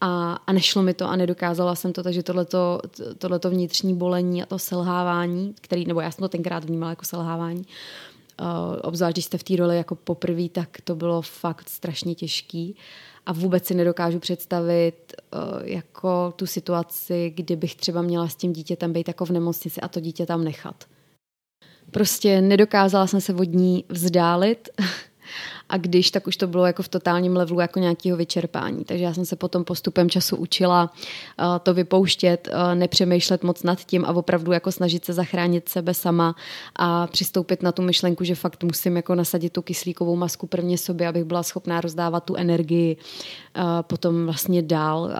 A, 0.00 0.32
a 0.46 0.52
nešlo 0.52 0.82
mi 0.82 0.94
to 0.94 1.06
a 1.06 1.16
nedokázala 1.16 1.74
jsem 1.74 1.92
to, 1.92 2.02
takže 2.02 2.22
tohleto, 2.22 2.80
tohleto 3.18 3.50
vnitřní 3.50 3.94
bolení 3.94 4.42
a 4.42 4.46
to 4.46 4.58
selhávání, 4.58 5.54
který, 5.60 5.84
nebo 5.86 6.00
já 6.00 6.10
jsem 6.10 6.22
to 6.22 6.28
tenkrát 6.28 6.64
vnímala 6.64 6.90
jako 6.90 7.04
selhávání, 7.04 7.64
obzvlášť 8.82 9.14
když 9.14 9.24
jste 9.24 9.38
v 9.38 9.42
té 9.42 9.56
roli 9.56 9.76
jako 9.76 9.94
poprvé, 9.94 10.48
tak 10.48 10.80
to 10.84 10.94
bylo 10.94 11.22
fakt 11.22 11.68
strašně 11.68 12.14
těžký 12.14 12.76
a 13.26 13.32
vůbec 13.32 13.66
si 13.66 13.74
nedokážu 13.74 14.18
představit 14.18 15.14
uh, 15.34 15.68
jako 15.68 16.32
tu 16.36 16.46
situaci, 16.46 17.32
kdybych 17.36 17.74
třeba 17.74 18.02
měla 18.02 18.28
s 18.28 18.34
tím 18.34 18.52
dítětem 18.52 18.92
být 18.92 19.08
jako 19.08 19.24
v 19.24 19.30
nemocnici 19.30 19.80
a 19.80 19.88
to 19.88 20.00
dítě 20.00 20.26
tam 20.26 20.44
nechat. 20.44 20.84
Prostě 21.90 22.40
nedokázala 22.40 23.06
jsem 23.06 23.20
se 23.20 23.34
od 23.34 23.48
ní 23.48 23.84
vzdálit 23.88 24.68
a 25.70 25.76
když, 25.76 26.10
tak 26.10 26.26
už 26.26 26.36
to 26.36 26.46
bylo 26.46 26.66
jako 26.66 26.82
v 26.82 26.88
totálním 26.88 27.36
levelu 27.36 27.60
jako 27.60 27.78
nějakého 27.78 28.16
vyčerpání. 28.16 28.84
Takže 28.84 29.04
já 29.04 29.14
jsem 29.14 29.24
se 29.24 29.36
potom 29.36 29.64
postupem 29.64 30.10
času 30.10 30.36
učila 30.36 30.90
uh, 30.90 31.58
to 31.62 31.74
vypouštět, 31.74 32.48
uh, 32.52 32.74
nepřemýšlet 32.74 33.42
moc 33.42 33.62
nad 33.62 33.84
tím 33.84 34.04
a 34.04 34.12
opravdu 34.12 34.52
jako 34.52 34.72
snažit 34.72 35.04
se 35.04 35.12
zachránit 35.12 35.68
sebe 35.68 35.94
sama 35.94 36.34
a 36.76 37.06
přistoupit 37.06 37.62
na 37.62 37.72
tu 37.72 37.82
myšlenku, 37.82 38.24
že 38.24 38.34
fakt 38.34 38.64
musím 38.64 38.96
jako 38.96 39.14
nasadit 39.14 39.52
tu 39.52 39.62
kyslíkovou 39.62 40.16
masku 40.16 40.46
prvně 40.46 40.78
sobě, 40.78 41.08
abych 41.08 41.24
byla 41.24 41.42
schopná 41.42 41.80
rozdávat 41.80 42.24
tu 42.24 42.36
energii 42.36 42.96
uh, 43.56 43.62
potom 43.82 44.24
vlastně 44.24 44.62
dál. 44.62 45.10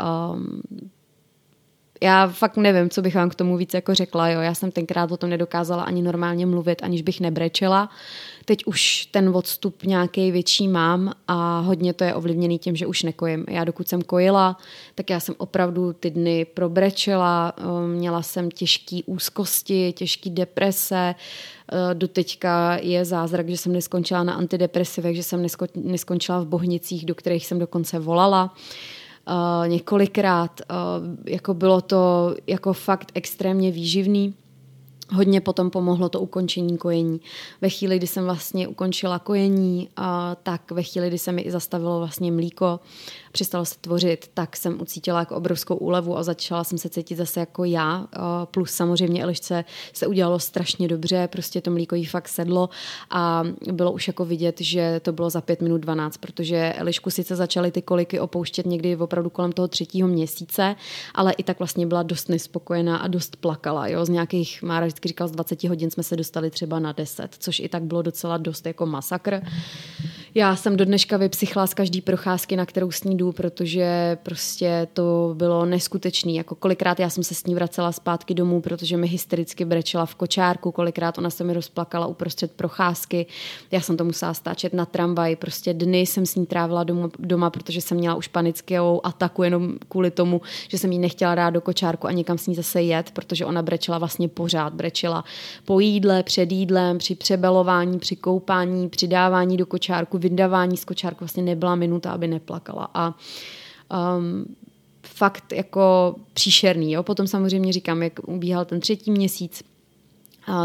Já 2.02 2.28
fakt 2.28 2.56
nevím, 2.56 2.90
co 2.90 3.02
bych 3.02 3.14
vám 3.14 3.30
k 3.30 3.34
tomu 3.34 3.56
víc 3.56 3.74
jako 3.74 3.94
řekla. 3.94 4.28
Jo. 4.28 4.40
Já 4.40 4.54
jsem 4.54 4.70
tenkrát 4.70 5.12
o 5.12 5.16
tom 5.16 5.30
nedokázala 5.30 5.82
ani 5.82 6.02
normálně 6.02 6.46
mluvit, 6.46 6.82
aniž 6.82 7.02
bych 7.02 7.20
nebrečela. 7.20 7.90
Teď 8.44 8.64
už 8.66 9.06
ten 9.06 9.28
odstup 9.36 9.82
nějaký 9.82 10.30
větší 10.30 10.68
mám 10.68 11.12
a 11.28 11.60
hodně 11.60 11.92
to 11.92 12.04
je 12.04 12.14
ovlivněný 12.14 12.58
tím, 12.58 12.76
že 12.76 12.86
už 12.86 13.02
nekojím. 13.02 13.44
Já 13.48 13.64
dokud 13.64 13.88
jsem 13.88 14.02
kojila, 14.02 14.56
tak 14.94 15.10
já 15.10 15.20
jsem 15.20 15.34
opravdu 15.38 15.92
ty 15.92 16.10
dny 16.10 16.44
probrečela, 16.44 17.52
um, 17.58 17.90
měla 17.90 18.22
jsem 18.22 18.50
těžké 18.50 19.00
úzkosti, 19.06 19.92
těžké 19.92 20.30
deprese, 20.30 21.14
uh, 21.72 21.94
doteďka 21.94 22.78
je 22.82 23.04
zázrak, 23.04 23.48
že 23.48 23.56
jsem 23.56 23.72
neskončila 23.72 24.24
na 24.24 24.32
antidepresivech, 24.32 25.16
že 25.16 25.22
jsem 25.22 25.46
neskončila 25.74 26.40
v 26.40 26.46
bohnicích, 26.46 27.06
do 27.06 27.14
kterých 27.14 27.46
jsem 27.46 27.58
dokonce 27.58 27.98
volala. 27.98 28.54
Několikrát. 29.66 30.60
Uh, 30.70 31.16
jako 31.26 31.54
bylo 31.54 31.80
to 31.80 32.34
jako 32.46 32.72
fakt 32.72 33.12
extrémně 33.14 33.70
výživný 33.70 34.34
Hodně 35.12 35.40
potom 35.40 35.70
pomohlo 35.70 36.08
to 36.08 36.20
ukončení 36.20 36.78
kojení. 36.78 37.20
Ve 37.60 37.68
chvíli, 37.68 37.98
kdy 37.98 38.06
jsem 38.06 38.24
vlastně 38.24 38.68
ukončila 38.68 39.18
kojení, 39.18 39.88
tak 40.42 40.70
ve 40.70 40.82
chvíli, 40.82 41.08
kdy 41.08 41.18
se 41.18 41.32
mi 41.32 41.42
i 41.42 41.50
zastavilo 41.50 41.98
vlastně 41.98 42.32
mlíko, 42.32 42.80
přestalo 43.32 43.64
se 43.64 43.74
tvořit, 43.80 44.30
tak 44.34 44.56
jsem 44.56 44.80
ucítila 44.80 45.18
jako 45.18 45.36
obrovskou 45.36 45.76
úlevu 45.76 46.18
a 46.18 46.22
začala 46.22 46.64
jsem 46.64 46.78
se 46.78 46.88
cítit 46.88 47.16
zase 47.16 47.40
jako 47.40 47.64
já. 47.64 48.06
Plus 48.44 48.70
samozřejmě 48.70 49.22
Elišce 49.22 49.64
se 49.92 50.06
udělalo 50.06 50.38
strašně 50.38 50.88
dobře, 50.88 51.28
prostě 51.32 51.60
to 51.60 51.70
mlíko 51.70 51.94
jí 51.94 52.04
fakt 52.04 52.28
sedlo 52.28 52.68
a 53.10 53.44
bylo 53.72 53.92
už 53.92 54.06
jako 54.06 54.24
vidět, 54.24 54.60
že 54.60 55.00
to 55.04 55.12
bylo 55.12 55.30
za 55.30 55.40
5 55.40 55.62
minut 55.62 55.78
12, 55.78 56.16
protože 56.16 56.72
Elišku 56.76 57.10
sice 57.10 57.36
začaly 57.36 57.70
ty 57.70 57.82
koliky 57.82 58.20
opouštět 58.20 58.66
někdy 58.66 58.96
opravdu 58.96 59.30
kolem 59.30 59.52
toho 59.52 59.68
třetího 59.68 60.08
měsíce, 60.08 60.76
ale 61.14 61.32
i 61.32 61.42
tak 61.42 61.58
vlastně 61.58 61.86
byla 61.86 62.02
dost 62.02 62.28
nespokojená 62.28 62.96
a 62.96 63.08
dost 63.08 63.36
plakala. 63.36 63.86
Jo? 63.86 64.04
Z 64.04 64.08
nějakých, 64.08 64.62
Mára 64.62 64.86
vždycky 65.00 65.08
říkal, 65.08 65.28
z 65.28 65.32
20 65.32 65.64
hodin 65.64 65.90
jsme 65.90 66.02
se 66.02 66.16
dostali 66.16 66.50
třeba 66.50 66.78
na 66.78 66.92
10, 66.92 67.36
což 67.38 67.60
i 67.60 67.68
tak 67.68 67.82
bylo 67.82 68.02
docela 68.02 68.36
dost 68.36 68.66
jako 68.66 68.86
masakr. 68.86 69.42
Já 70.34 70.56
jsem 70.56 70.76
do 70.76 70.84
dneška 70.84 71.16
vypsychla 71.16 71.66
z 71.66 71.74
každý 71.74 72.00
procházky, 72.00 72.56
na 72.56 72.66
kterou 72.66 72.90
s 72.90 73.04
ní 73.04 73.16
jdu, 73.16 73.32
protože 73.32 74.18
prostě 74.22 74.88
to 74.92 75.34
bylo 75.36 75.66
neskutečný. 75.66 76.36
Jako 76.36 76.54
kolikrát 76.54 77.00
já 77.00 77.10
jsem 77.10 77.24
se 77.24 77.34
s 77.34 77.44
ní 77.46 77.54
vracela 77.54 77.92
zpátky 77.92 78.34
domů, 78.34 78.60
protože 78.60 78.96
mi 78.96 79.08
hystericky 79.08 79.64
brečela 79.64 80.06
v 80.06 80.14
kočárku, 80.14 80.72
kolikrát 80.72 81.18
ona 81.18 81.30
se 81.30 81.44
mi 81.44 81.52
rozplakala 81.52 82.06
uprostřed 82.06 82.52
procházky. 82.52 83.26
Já 83.70 83.80
jsem 83.80 83.96
to 83.96 84.04
musela 84.04 84.34
stáčet 84.34 84.74
na 84.74 84.86
tramvaj, 84.86 85.36
prostě 85.36 85.74
dny 85.74 86.00
jsem 86.00 86.26
s 86.26 86.34
ní 86.34 86.46
trávila 86.46 86.84
doma, 86.84 87.10
doma 87.18 87.50
protože 87.50 87.80
jsem 87.80 87.96
měla 87.96 88.14
už 88.14 88.28
panickou 88.28 89.00
ataku 89.04 89.42
jenom 89.42 89.74
kvůli 89.88 90.10
tomu, 90.10 90.40
že 90.68 90.78
jsem 90.78 90.92
jí 90.92 90.98
nechtěla 90.98 91.34
dát 91.34 91.50
do 91.50 91.60
kočárku 91.60 92.06
a 92.06 92.12
někam 92.12 92.38
s 92.38 92.46
ní 92.46 92.54
zase 92.54 92.82
jet, 92.82 93.10
protože 93.10 93.46
ona 93.46 93.62
brečela 93.62 93.98
vlastně 93.98 94.28
pořád. 94.28 94.74
Brečela 94.74 95.24
po 95.64 95.80
jídle, 95.80 96.22
před 96.22 96.52
jídlem, 96.52 96.98
při 96.98 97.14
přebelování, 97.14 97.98
při 97.98 98.16
koupání, 98.16 98.88
při 98.88 99.08
dávání 99.08 99.56
do 99.56 99.66
kočárku, 99.66 100.19
vydávání 100.20 100.76
z 100.76 100.84
kočárku 100.84 101.18
vlastně 101.20 101.42
nebyla 101.42 101.74
minuta, 101.74 102.10
aby 102.10 102.26
neplakala. 102.26 102.88
A 102.94 103.14
um, 104.16 104.56
fakt 105.06 105.52
jako 105.52 106.14
příšerný. 106.34 106.92
Jo? 106.92 107.02
Potom 107.02 107.26
samozřejmě 107.26 107.72
říkám, 107.72 108.02
jak 108.02 108.28
ubíhal 108.28 108.64
ten 108.64 108.80
třetí 108.80 109.10
měsíc, 109.10 109.62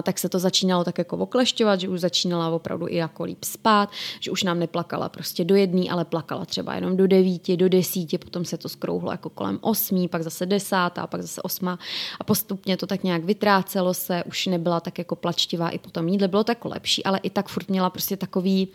tak 0.03 0.19
se 0.19 0.29
to 0.29 0.39
začínalo 0.39 0.83
tak 0.83 0.97
jako 0.97 1.17
oklešťovat, 1.17 1.79
že 1.79 1.89
už 1.89 1.99
začínala 1.99 2.49
opravdu 2.49 2.87
i 2.87 2.95
jako 2.95 3.23
líp 3.23 3.43
spát, 3.43 3.89
že 4.19 4.31
už 4.31 4.43
nám 4.43 4.59
neplakala 4.59 5.09
prostě 5.09 5.43
do 5.43 5.55
jedné, 5.55 5.89
ale 5.89 6.05
plakala 6.05 6.45
třeba 6.45 6.75
jenom 6.75 6.97
do 6.97 7.07
devíti, 7.07 7.57
do 7.57 7.69
desíti, 7.69 8.17
potom 8.17 8.45
se 8.45 8.57
to 8.57 8.69
skrouhlo 8.69 9.11
jako 9.11 9.29
kolem 9.29 9.59
osmí, 9.61 10.07
pak 10.07 10.23
zase 10.23 10.45
desátá, 10.45 11.07
pak 11.07 11.21
zase 11.21 11.41
osma 11.41 11.79
a 12.19 12.23
postupně 12.23 12.77
to 12.77 12.87
tak 12.87 13.03
nějak 13.03 13.23
vytrácelo 13.23 13.93
se, 13.93 14.23
už 14.23 14.45
nebyla 14.45 14.79
tak 14.79 14.97
jako 14.97 15.15
plačtivá 15.15 15.69
i 15.69 15.77
potom 15.77 16.07
jídle, 16.07 16.27
bylo 16.27 16.43
tak 16.43 16.65
lepší, 16.65 17.03
ale 17.03 17.19
i 17.23 17.29
tak 17.29 17.47
furt 17.47 17.69
měla 17.69 17.89
prostě 17.89 18.17
takový 18.17 18.67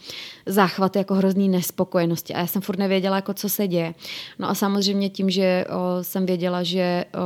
záchvat 0.47 0.97
jako 0.97 1.15
hrozný 1.15 1.49
nespokojenosti. 1.49 2.35
A 2.35 2.39
já 2.39 2.47
jsem 2.47 2.63
furt 2.63 2.79
nevěděla, 2.79 3.17
jako 3.17 3.35
co 3.35 3.49
se 3.49 3.69
děje. 3.69 3.95
No 4.39 4.51
a 4.51 4.55
samozřejmě 4.55 5.11
tím, 5.11 5.31
že 5.31 5.65
o, 5.69 6.05
jsem 6.05 6.27
věděla, 6.27 6.63
že 6.63 7.05
o, 7.15 7.19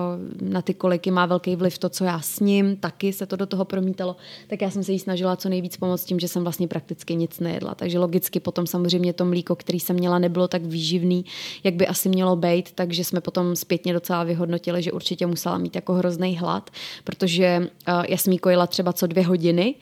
na 0.43 0.63
ty 0.63 0.75
koliky 0.75 1.11
má 1.11 1.27
velký 1.27 1.57
vliv 1.57 1.79
to, 1.79 1.89
co 1.89 2.05
já 2.05 2.21
s 2.21 2.41
ním, 2.41 2.77
taky 2.77 3.13
se 3.13 3.27
to 3.27 3.37
do 3.37 3.47
toho 3.47 3.65
promítalo, 3.75 4.17
tak 4.47 4.63
já 4.63 4.71
jsem 4.71 4.83
se 4.85 4.93
jí 4.93 4.99
snažila 4.99 5.37
co 5.37 5.49
nejvíc 5.49 5.77
pomoct 5.77 6.05
tím, 6.05 6.21
že 6.21 6.29
jsem 6.29 6.43
vlastně 6.43 6.69
prakticky 6.69 7.17
nic 7.17 7.41
nejedla. 7.41 7.75
Takže 7.75 7.99
logicky 7.99 8.41
potom 8.41 8.67
samozřejmě 8.67 9.13
to 9.13 9.25
mlíko, 9.25 9.57
který 9.57 9.81
jsem 9.81 9.97
měla, 9.97 10.19
nebylo 10.19 10.49
tak 10.49 10.63
výživný, 10.63 11.25
jak 11.65 11.75
by 11.75 11.87
asi 11.87 12.09
mělo 12.09 12.37
být, 12.37 12.73
takže 12.73 13.05
jsme 13.05 13.21
potom 13.21 13.57
zpětně 13.57 13.93
docela 13.93 14.25
vyhodnotili, 14.25 14.83
že 14.83 14.93
určitě 14.93 15.27
musela 15.27 15.59
mít 15.59 15.75
jako 15.75 15.93
hrozný 15.95 16.37
hlad, 16.37 16.71
protože 17.05 17.69
já 18.09 18.17
jsem 18.17 18.33
jí 18.33 18.39
kojila 18.39 18.67
třeba 18.67 18.93
co 18.93 19.07
dvě 19.07 19.27
hodiny 19.27 19.75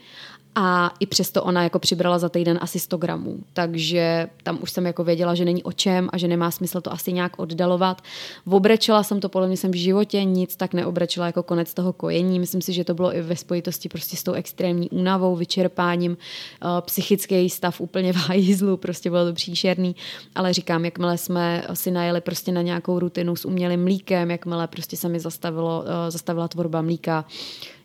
a 0.54 0.94
i 1.00 1.06
přesto 1.06 1.42
ona 1.42 1.62
jako 1.62 1.78
přibrala 1.78 2.18
za 2.18 2.28
týden 2.28 2.58
asi 2.60 2.78
100 2.78 2.96
gramů. 2.96 3.38
Takže 3.52 4.28
tam 4.42 4.58
už 4.62 4.70
jsem 4.70 4.86
jako 4.86 5.04
věděla, 5.04 5.34
že 5.34 5.44
není 5.44 5.62
o 5.62 5.72
čem 5.72 6.08
a 6.12 6.18
že 6.18 6.28
nemá 6.28 6.50
smysl 6.50 6.80
to 6.80 6.92
asi 6.92 7.12
nějak 7.12 7.38
oddalovat. 7.38 8.02
Obrečela 8.50 9.02
jsem 9.02 9.20
to, 9.20 9.28
podle 9.28 9.48
mě 9.48 9.56
jsem 9.56 9.70
v 9.70 9.74
životě 9.74 10.24
nic 10.24 10.56
tak 10.56 10.74
neobrečela 10.74 11.26
jako 11.26 11.42
konec 11.42 11.74
toho 11.74 11.92
kojení. 11.92 12.40
Myslím 12.40 12.62
si, 12.62 12.72
že 12.72 12.84
to 12.84 12.94
bylo 12.94 13.16
i 13.16 13.22
ve 13.22 13.36
spojitosti 13.36 13.88
prostě 13.88 14.16
s 14.16 14.22
tou 14.22 14.32
extrémní 14.32 14.90
únavou, 14.90 15.36
vyčerpáním, 15.36 16.12
uh, 16.12 16.68
psychický 16.80 17.50
stav 17.50 17.80
úplně 17.80 18.12
v 18.12 18.16
hajzlu, 18.16 18.76
prostě 18.76 19.10
bylo 19.10 19.26
to 19.26 19.32
příšerný. 19.32 19.96
Ale 20.34 20.52
říkám, 20.52 20.84
jakmile 20.84 21.18
jsme 21.18 21.64
si 21.74 21.90
najeli 21.90 22.20
prostě 22.20 22.52
na 22.52 22.62
nějakou 22.62 22.98
rutinu 22.98 23.36
s 23.36 23.44
umělým 23.44 23.82
mlíkem, 23.82 24.30
jakmile 24.30 24.66
prostě 24.66 24.96
se 24.96 25.08
mi 25.08 25.20
zastavilo, 25.20 25.80
uh, 25.80 26.10
zastavila 26.10 26.48
tvorba 26.48 26.82
mlíka, 26.82 27.24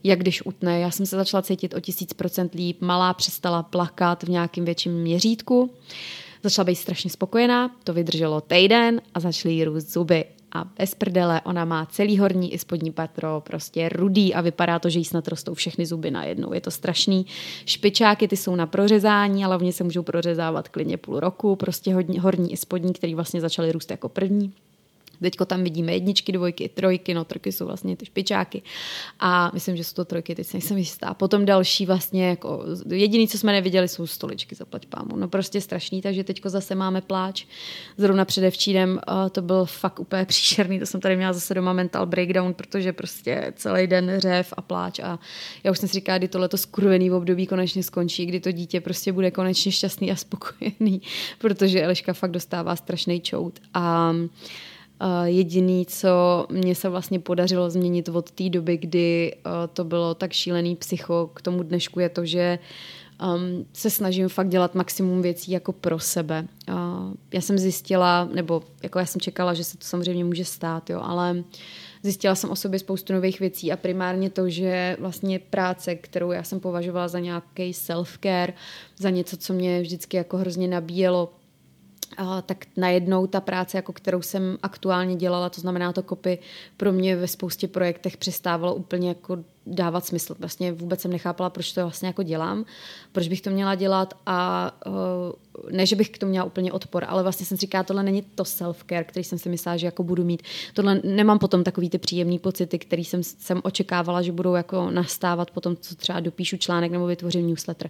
jak 0.04 0.20
když 0.20 0.46
utne. 0.46 0.80
Já 0.80 0.92
jsem 0.92 1.06
se 1.06 1.16
začala 1.16 1.42
cítit 1.42 1.74
o 1.74 1.80
tisíc 1.80 2.13
procent 2.13 2.54
líp, 2.54 2.82
malá 2.82 3.13
přestala 3.13 3.63
plakat 3.63 4.24
v 4.24 4.30
nějakým 4.30 4.66
větším 4.66 4.94
měřítku. 4.94 5.70
Začala 6.44 6.63
být 6.63 6.75
strašně 6.75 7.10
spokojená, 7.10 7.75
to 7.84 7.94
vydrželo 7.94 8.42
týden 8.42 9.01
a 9.13 9.20
začaly 9.20 9.54
jí 9.54 9.63
růst 9.63 9.94
zuby. 9.94 10.25
A 10.51 10.63
bez 10.77 10.96
prdele, 10.96 11.42
ona 11.42 11.66
má 11.66 11.86
celý 11.86 12.18
horní 12.18 12.54
i 12.54 12.58
spodní 12.58 12.92
patro, 12.92 13.42
prostě 13.46 13.89
rudý 13.89 14.34
a 14.34 14.42
vypadá 14.42 14.80
to, 14.80 14.89
že 14.89 15.00
jí 15.00 15.06
snad 15.06 15.27
rostou 15.27 15.54
všechny 15.54 15.86
zuby 15.86 16.12
najednou. 16.12 16.54
Je 16.54 16.62
to 16.62 16.72
strašný. 16.72 17.25
Špičáky, 17.66 18.27
ty 18.27 18.38
jsou 18.38 18.56
na 18.56 18.68
prořezání, 18.68 19.46
ale 19.46 19.58
oni 19.58 19.74
se 19.74 19.84
můžou 19.84 20.04
prořezávat 20.04 20.70
klidně 20.70 20.98
půl 20.98 21.20
roku, 21.20 21.56
prostě 21.56 21.96
horní 22.20 22.54
i 22.54 22.58
spodní, 22.58 22.94
který 22.94 23.16
vlastně 23.16 23.42
začaly 23.42 23.72
růst 23.72 23.92
jako 23.92 24.10
první. 24.10 24.54
Teďko 25.22 25.46
tam 25.46 25.64
vidíme 25.64 25.94
jedničky, 25.94 26.32
dvojky, 26.32 26.70
trojky, 26.70 27.14
no 27.14 27.26
trojky 27.26 27.52
jsou 27.52 27.66
vlastně 27.66 27.98
ty 27.98 28.06
špičáky 28.06 28.62
a 29.20 29.52
myslím, 29.54 29.78
že 29.78 29.84
jsou 29.84 29.96
to 29.96 30.06
trojky, 30.06 30.36
teď 30.36 30.54
nejsem 30.54 30.78
jistá. 30.78 31.14
Potom 31.14 31.46
další 31.46 31.86
vlastně, 31.86 32.30
jako 32.30 32.64
jediný, 32.90 33.28
co 33.28 33.38
jsme 33.38 33.52
neviděli, 33.52 33.88
jsou 33.88 34.08
stoličky, 34.08 34.56
zaplať 34.56 34.86
pámu. 34.86 35.16
No 35.16 35.28
prostě 35.28 35.62
strašný, 35.62 36.02
takže 36.02 36.24
teďko 36.24 36.50
zase 36.50 36.76
máme 36.76 37.02
pláč. 37.02 37.46
Zrovna 37.98 38.26
předevčírem 38.26 39.00
uh, 39.10 39.30
to 39.30 39.42
byl 39.42 39.66
fakt 39.66 40.00
úplně 40.00 40.26
příšerný, 40.38 40.80
to 40.80 40.86
jsem 40.86 41.02
tady 41.02 41.16
měla 41.16 41.34
zase 41.34 41.54
doma 41.54 41.74
mental 41.74 42.06
breakdown, 42.06 42.54
protože 42.54 42.94
prostě 42.94 43.54
celý 43.56 43.88
den 43.88 44.12
řev 44.18 44.54
a 44.58 44.62
pláč 44.62 45.00
a 45.00 45.20
já 45.64 45.72
už 45.72 45.78
jsem 45.80 45.90
si 45.90 45.94
říkala, 45.94 46.18
kdy 46.18 46.28
tohle 46.28 46.50
skurvený 46.56 47.12
období 47.12 47.48
konečně 47.48 47.84
skončí, 47.84 48.26
kdy 48.26 48.40
to 48.40 48.52
dítě 48.52 48.82
prostě 48.82 49.14
bude 49.14 49.32
konečně 49.32 49.72
šťastný 49.72 50.12
a 50.12 50.16
spokojený, 50.16 51.02
protože 51.38 51.84
Eliška 51.84 52.14
fakt 52.14 52.32
dostává 52.32 52.76
strašný 52.76 53.22
čout. 53.22 53.60
A 53.74 54.14
jediný, 55.24 55.86
co 55.86 56.46
mě 56.50 56.75
se 56.75 56.89
vlastně 56.89 57.20
podařilo 57.20 57.70
změnit 57.70 58.10
od 58.10 58.32
té 58.32 58.50
doby, 58.50 58.77
kdy 58.77 59.36
to 59.74 59.84
bylo 59.84 60.16
tak 60.16 60.34
šílený 60.34 60.75
psycho 60.75 61.30
k 61.34 61.42
tomu 61.42 61.63
dnešku, 61.63 62.00
je 62.00 62.10
to, 62.10 62.25
že 62.25 62.60
um, 63.36 63.66
se 63.74 63.89
snažím 63.89 64.30
fakt 64.30 64.50
dělat 64.50 64.75
maximum 64.75 65.22
věcí 65.22 65.51
jako 65.51 65.72
pro 65.72 66.00
sebe. 66.00 66.48
Já 67.34 67.42
jsem 67.42 67.58
zjistila, 67.58 68.30
nebo 68.34 68.63
jako 68.84 69.00
já 69.00 69.06
jsem 69.06 69.22
čekala, 69.22 69.54
že 69.54 69.63
se 69.63 69.77
to 69.77 69.86
samozřejmě 69.86 70.25
může 70.25 70.46
stát, 70.46 70.89
jo, 70.89 71.00
ale 71.04 71.44
zjistila 72.04 72.36
jsem 72.36 72.50
o 72.50 72.56
sobě 72.56 72.80
spoustu 72.80 73.13
nových 73.13 73.39
věcí 73.39 73.72
a 73.72 73.77
primárně 73.77 74.30
to, 74.30 74.50
že 74.50 74.98
vlastně 75.00 75.39
práce, 75.39 75.96
kterou 75.96 76.32
já 76.32 76.44
jsem 76.44 76.60
považovala 76.60 77.08
za 77.08 77.20
nějaký 77.20 77.72
self-care, 77.72 78.54
za 78.98 79.10
něco, 79.10 79.38
co 79.38 79.54
mě 79.54 79.82
vždycky 79.82 80.18
jako 80.18 80.38
hrozně 80.38 80.68
nabíjelo, 80.68 81.34
tak 82.46 82.66
najednou 82.78 83.28
ta 83.28 83.42
práce, 83.42 83.78
jako 83.78 83.94
kterou 83.94 84.22
jsem 84.22 84.58
aktuálně 84.64 85.16
dělala, 85.16 85.50
to 85.50 85.62
znamená 85.62 85.94
to 85.94 86.04
kopy, 86.04 86.40
pro 86.78 86.92
mě 86.92 87.16
ve 87.16 87.28
spoustě 87.28 87.68
projektech 87.68 88.18
přestávalo 88.18 88.76
úplně 88.76 89.10
jako 89.10 89.38
dávat 89.66 90.06
smysl. 90.06 90.36
Vlastně 90.40 90.72
vůbec 90.72 91.02
jsem 91.02 91.12
nechápala, 91.12 91.50
proč 91.50 91.74
to 91.74 91.82
vlastně 91.82 92.08
jako 92.08 92.24
dělám, 92.24 92.66
proč 93.12 93.28
bych 93.28 93.42
to 93.42 93.50
měla 93.50 93.76
dělat 93.76 94.14
a 94.26 94.72
uh, 94.86 95.72
ne, 95.72 95.86
že 95.86 95.96
bych 95.96 96.10
k 96.10 96.18
tomu 96.18 96.30
měla 96.30 96.46
úplně 96.46 96.72
odpor, 96.72 97.06
ale 97.08 97.24
vlastně 97.24 97.46
jsem 97.46 97.58
říkala, 97.58 97.84
tohle 97.84 98.04
není 98.04 98.22
to 98.22 98.44
self-care, 98.44 99.04
který 99.04 99.24
jsem 99.24 99.40
si 99.40 99.50
myslela, 99.50 99.78
že 99.78 99.88
jako 99.88 100.04
budu 100.04 100.24
mít. 100.24 100.44
Tohle 100.74 101.02
nemám 101.04 101.40
potom 101.40 101.64
takový 101.64 101.90
ty 101.90 101.98
příjemný 101.98 102.40
pocity, 102.40 102.80
který 102.80 103.06
jsem, 103.06 103.24
jsem 103.24 103.62
očekávala, 103.64 104.22
že 104.22 104.32
budou 104.32 104.54
jako 104.54 104.92
nastávat 104.92 105.52
potom, 105.52 105.78
co 105.78 105.96
třeba 105.96 106.20
dopíšu 106.20 106.58
článek 106.58 106.92
nebo 106.92 107.06
vytvořím 107.06 107.48
newsletter. 107.48 107.90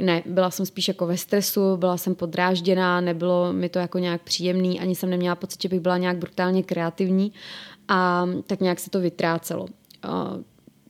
Ne, 0.00 0.22
byla 0.26 0.50
jsem 0.50 0.66
spíš 0.66 0.88
jako 0.88 1.06
ve 1.06 1.16
stresu, 1.16 1.76
byla 1.76 1.96
jsem 1.96 2.14
podrážděná, 2.14 3.00
nebylo 3.00 3.52
mi 3.52 3.68
to 3.68 3.78
jako 3.78 3.98
nějak 3.98 4.22
příjemný, 4.22 4.80
ani 4.80 4.94
jsem 4.94 5.10
neměla 5.10 5.34
pocit, 5.34 5.62
že 5.62 5.68
bych 5.68 5.80
byla 5.80 5.98
nějak 5.98 6.16
brutálně 6.16 6.62
kreativní 6.62 7.32
a 7.88 8.26
tak 8.46 8.60
nějak 8.60 8.80
se 8.80 8.90
to 8.90 9.00
vytrácelo. 9.00 9.66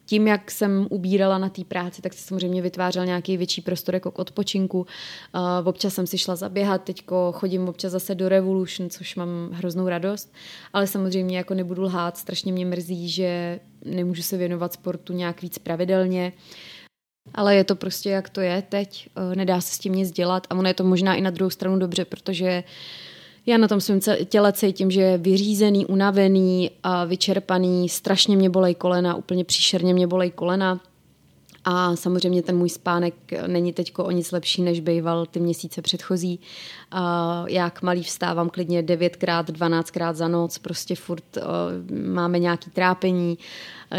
Tím, 0.08 0.26
jak 0.26 0.50
jsem 0.50 0.86
ubírala 0.90 1.38
na 1.38 1.48
té 1.48 1.64
práci, 1.64 2.02
tak 2.02 2.12
se 2.12 2.22
samozřejmě 2.22 2.62
vytvářel 2.62 3.06
nějaký 3.06 3.36
větší 3.36 3.60
prostor 3.60 3.94
jako 3.94 4.10
k 4.10 4.18
odpočinku. 4.18 4.86
Občas 5.64 5.94
jsem 5.94 6.06
si 6.06 6.18
šla 6.18 6.36
zaběhat, 6.36 6.84
teďko 6.84 7.32
chodím 7.34 7.68
občas 7.68 7.92
zase 7.92 8.14
do 8.14 8.28
Revolution, 8.28 8.90
což 8.90 9.16
mám 9.16 9.28
hroznou 9.52 9.88
radost, 9.88 10.34
ale 10.72 10.86
samozřejmě 10.86 11.36
jako 11.36 11.54
nebudu 11.54 11.82
lhát, 11.82 12.16
strašně 12.16 12.52
mě 12.52 12.66
mrzí, 12.66 13.08
že 13.08 13.60
nemůžu 13.84 14.22
se 14.22 14.36
věnovat 14.36 14.72
sportu 14.72 15.12
nějak 15.12 15.42
víc 15.42 15.58
pravidelně. 15.58 16.32
Ale 17.34 17.54
je 17.54 17.64
to 17.64 17.76
prostě, 17.76 18.10
jak 18.10 18.28
to 18.28 18.40
je 18.40 18.62
teď, 18.68 19.08
eh, 19.16 19.36
nedá 19.36 19.60
se 19.60 19.74
s 19.74 19.78
tím 19.78 19.92
nic 19.92 20.10
dělat 20.10 20.46
a 20.50 20.54
ono 20.54 20.68
je 20.68 20.74
to 20.74 20.84
možná 20.84 21.14
i 21.14 21.20
na 21.20 21.30
druhou 21.30 21.50
stranu 21.50 21.78
dobře, 21.78 22.04
protože 22.04 22.64
já 23.46 23.58
na 23.58 23.68
tom 23.68 23.80
svém 23.80 24.00
těle 24.24 24.52
cítím, 24.52 24.90
že 24.90 25.00
je 25.00 25.18
vyřízený, 25.18 25.86
unavený 25.86 26.70
a 26.82 27.04
vyčerpaný, 27.04 27.88
strašně 27.88 28.36
mě 28.36 28.50
bolej 28.50 28.74
kolena, 28.74 29.14
úplně 29.14 29.44
příšerně 29.44 29.94
mě 29.94 30.06
bolej 30.06 30.30
kolena. 30.30 30.80
A 31.68 31.96
samozřejmě 31.96 32.42
ten 32.42 32.56
můj 32.56 32.68
spánek 32.68 33.14
není 33.46 33.72
teď 33.72 33.92
o 33.98 34.10
nic 34.10 34.32
lepší, 34.32 34.62
než 34.62 34.80
býval 34.80 35.26
ty 35.26 35.40
měsíce 35.40 35.82
předchozí. 35.82 36.40
Já 37.46 37.70
k 37.70 37.82
malý 37.82 38.02
vstávám 38.02 38.50
klidně 38.50 38.82
9krát, 38.82 39.44
12krát 39.44 40.14
za 40.14 40.28
noc, 40.28 40.58
prostě 40.58 40.94
furt 40.94 41.38
máme 42.06 42.38
nějaký 42.38 42.70
trápení. 42.70 43.38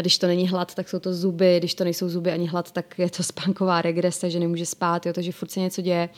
Když 0.00 0.18
to 0.18 0.26
není 0.26 0.48
hlad, 0.48 0.74
tak 0.74 0.88
jsou 0.88 0.98
to 0.98 1.14
zuby, 1.14 1.56
když 1.58 1.74
to 1.74 1.84
nejsou 1.84 2.08
zuby 2.08 2.32
ani 2.32 2.46
hlad, 2.46 2.70
tak 2.70 2.98
je 2.98 3.10
to 3.10 3.22
spánková 3.32 3.82
regrese, 3.82 4.30
že 4.30 4.40
nemůže 4.40 4.66
spát, 4.66 5.06
jo, 5.06 5.12
takže 5.12 5.32
furt 5.32 5.50
se 5.50 5.60
něco 5.60 5.82
děje. 5.82 6.08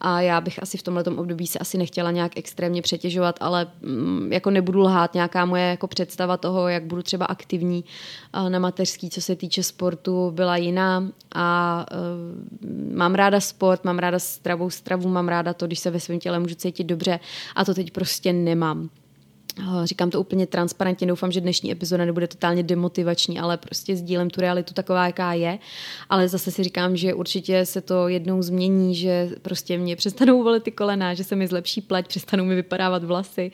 A 0.00 0.20
já 0.20 0.40
bych 0.40 0.62
asi 0.62 0.78
v 0.78 0.82
tomhle 0.82 1.04
období 1.04 1.46
se 1.46 1.58
asi 1.58 1.78
nechtěla 1.78 2.10
nějak 2.10 2.32
extrémně 2.36 2.82
přetěžovat, 2.82 3.36
ale 3.40 3.66
mm, 3.82 4.32
jako 4.32 4.50
nebudu 4.50 4.80
lhát, 4.80 5.14
nějaká 5.14 5.44
moje 5.44 5.64
jako 5.64 5.86
představa 5.86 6.36
toho, 6.36 6.68
jak 6.68 6.84
budu 6.84 7.02
třeba 7.02 7.26
aktivní 7.26 7.84
na 8.48 8.58
mateřský, 8.58 9.10
co 9.10 9.20
se 9.20 9.36
týče 9.36 9.62
sportu, 9.62 10.30
byla 10.30 10.56
jiná 10.56 11.08
a 11.34 11.86
uh, 11.92 12.96
mám 12.96 13.14
ráda 13.14 13.40
sport, 13.40 13.84
mám 13.84 13.98
ráda 13.98 14.18
stravou 14.18 14.70
stravu, 14.70 15.08
mám 15.08 15.28
ráda 15.28 15.54
to, 15.54 15.66
když 15.66 15.78
se 15.78 15.90
ve 15.90 16.00
svém 16.00 16.18
těle 16.18 16.38
můžu 16.38 16.54
cítit 16.54 16.84
dobře 16.84 17.20
a 17.56 17.64
to 17.64 17.74
teď 17.74 17.90
prostě 17.90 18.32
nemám. 18.32 18.90
Eh, 19.60 19.86
říkám 19.86 20.10
to 20.10 20.20
úplně 20.20 20.46
transparentně, 20.46 21.06
doufám, 21.06 21.32
že 21.32 21.40
dnešní 21.40 21.72
epizoda 21.72 22.04
nebude 22.04 22.26
totálně 22.26 22.62
demotivační, 22.62 23.38
ale 23.38 23.56
prostě 23.56 23.96
sdílem 23.96 24.30
tu 24.30 24.40
realitu 24.40 24.74
taková, 24.74 25.06
jaká 25.06 25.32
je. 25.32 25.58
Ale 26.08 26.28
zase 26.28 26.50
si 26.50 26.62
říkám, 26.62 26.96
že 26.96 27.14
určitě 27.14 27.66
se 27.66 27.80
to 27.80 28.08
jednou 28.08 28.42
změní, 28.42 28.94
že 28.94 29.30
prostě 29.42 29.78
mě 29.78 29.96
přestanou 29.96 30.42
volit 30.42 30.62
ty 30.62 30.70
kolena, 30.70 31.14
že 31.14 31.24
se 31.24 31.36
mi 31.36 31.46
zlepší 31.46 31.80
pleť, 31.80 32.06
přestanou 32.06 32.44
mi 32.44 32.54
vypadávat 32.54 33.04
vlasy, 33.04 33.50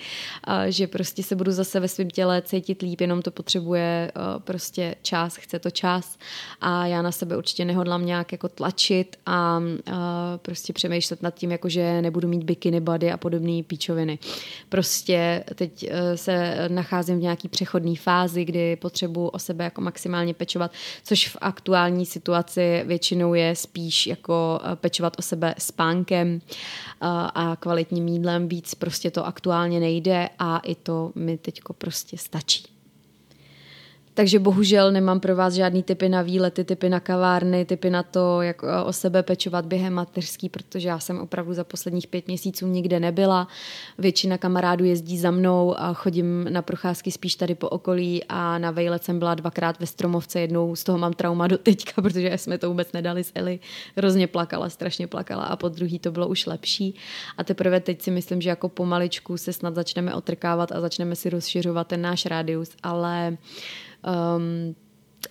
že 0.68 0.86
prostě 0.86 1.22
se 1.22 1.36
budu 1.36 1.52
zase 1.52 1.80
ve 1.80 1.88
svém 1.88 2.10
těle 2.10 2.42
cítit 2.42 2.82
líp, 2.82 3.00
jenom 3.00 3.22
to 3.22 3.30
potřebuje 3.30 4.12
eh, 4.16 4.20
prostě 4.38 4.94
čas, 5.02 5.36
chce 5.36 5.58
to 5.58 5.70
čas 5.70 6.18
a 6.60 6.86
já 6.86 7.02
na 7.02 7.12
sebe 7.12 7.36
určitě 7.36 7.64
nehodlám 7.64 8.06
nějak 8.06 8.32
jako 8.32 8.48
tlačit 8.48 9.16
a, 9.26 9.32
a 9.36 9.60
prostě 10.42 10.72
přemýšlet 10.72 11.22
nad 11.22 11.34
tím, 11.34 11.50
jako 11.50 11.68
že 11.68 12.02
nebudu 12.02 12.28
mít 12.28 12.44
bikini 12.44 12.80
body 12.80 13.12
a 13.12 13.16
podobné 13.16 13.62
píčoviny. 13.62 14.18
Prostě 14.68 15.44
teď 15.54 15.91
Eh, 15.91 15.91
se 16.14 16.68
nacházím 16.68 17.18
v 17.18 17.22
nějaký 17.22 17.48
přechodné 17.48 17.96
fázi, 17.96 18.44
kdy 18.44 18.76
potřebuji 18.76 19.28
o 19.28 19.38
sebe 19.38 19.64
jako 19.64 19.80
maximálně 19.80 20.34
pečovat, 20.34 20.72
což 21.04 21.28
v 21.28 21.36
aktuální 21.40 22.06
situaci 22.06 22.82
většinou 22.86 23.34
je 23.34 23.56
spíš 23.56 24.06
jako 24.06 24.60
eh, 24.64 24.76
pečovat 24.76 25.16
o 25.18 25.22
sebe 25.22 25.54
spánkem 25.58 26.40
eh, 26.42 27.06
a 27.34 27.56
kvalitním 27.60 28.08
jídlem. 28.08 28.48
Víc 28.48 28.74
prostě 28.74 29.10
to 29.10 29.26
aktuálně 29.26 29.80
nejde 29.80 30.28
a 30.38 30.58
i 30.58 30.74
to 30.74 31.12
mi 31.14 31.38
teďko 31.38 31.72
prostě 31.72 32.18
stačí. 32.18 32.81
Takže 34.14 34.38
bohužel 34.38 34.92
nemám 34.92 35.20
pro 35.20 35.36
vás 35.36 35.54
žádný 35.54 35.82
typy 35.82 36.08
na 36.08 36.22
výlety, 36.22 36.64
typy 36.64 36.88
na 36.88 37.00
kavárny, 37.00 37.64
typy 37.64 37.90
na 37.90 38.02
to, 38.02 38.42
jak 38.42 38.64
eh, 38.64 38.82
o 38.82 38.92
sebe 38.92 39.22
pečovat 39.22 39.66
během 39.66 39.92
mateřský, 39.92 40.48
protože 40.48 40.88
já 40.88 40.98
jsem 40.98 41.20
opravdu 41.20 41.54
za 41.54 41.64
posledních 41.64 42.06
pět 42.06 42.26
měsíců 42.26 42.66
nikde 42.66 43.00
nebyla. 43.00 43.48
Většina 43.98 44.38
kamarádů 44.38 44.84
jezdí 44.84 45.18
za 45.18 45.30
mnou 45.30 45.74
a 45.78 45.94
chodím 45.94 46.46
na 46.50 46.62
procházky 46.62 47.10
spíš 47.10 47.34
tady 47.34 47.54
po 47.54 47.68
okolí 47.68 48.24
a 48.28 48.58
na 48.58 48.70
vejlet 48.70 49.04
jsem 49.04 49.18
byla 49.18 49.34
dvakrát 49.34 49.80
ve 49.80 49.86
Stromovce, 49.86 50.40
jednou 50.40 50.76
z 50.76 50.84
toho 50.84 50.98
mám 50.98 51.12
trauma 51.12 51.46
do 51.46 51.58
teďka, 51.58 52.02
protože 52.02 52.38
jsme 52.38 52.58
to 52.58 52.68
vůbec 52.68 52.92
nedali 52.92 53.24
s 53.24 53.32
Eli. 53.34 53.60
Hrozně 53.96 54.26
plakala, 54.26 54.68
strašně 54.68 55.06
plakala 55.06 55.44
a 55.44 55.56
po 55.56 55.68
druhý 55.68 55.98
to 55.98 56.10
bylo 56.10 56.28
už 56.28 56.46
lepší. 56.46 56.94
A 57.38 57.44
teprve 57.44 57.80
teď 57.80 58.02
si 58.02 58.10
myslím, 58.10 58.40
že 58.40 58.48
jako 58.48 58.68
pomaličku 58.68 59.36
se 59.36 59.52
snad 59.52 59.74
začneme 59.74 60.14
otrkávat 60.14 60.72
a 60.72 60.80
začneme 60.80 61.16
si 61.16 61.30
rozšiřovat 61.30 61.86
ten 61.86 62.02
náš 62.02 62.26
rádius, 62.26 62.70
ale 62.82 63.36
um, 64.36 64.74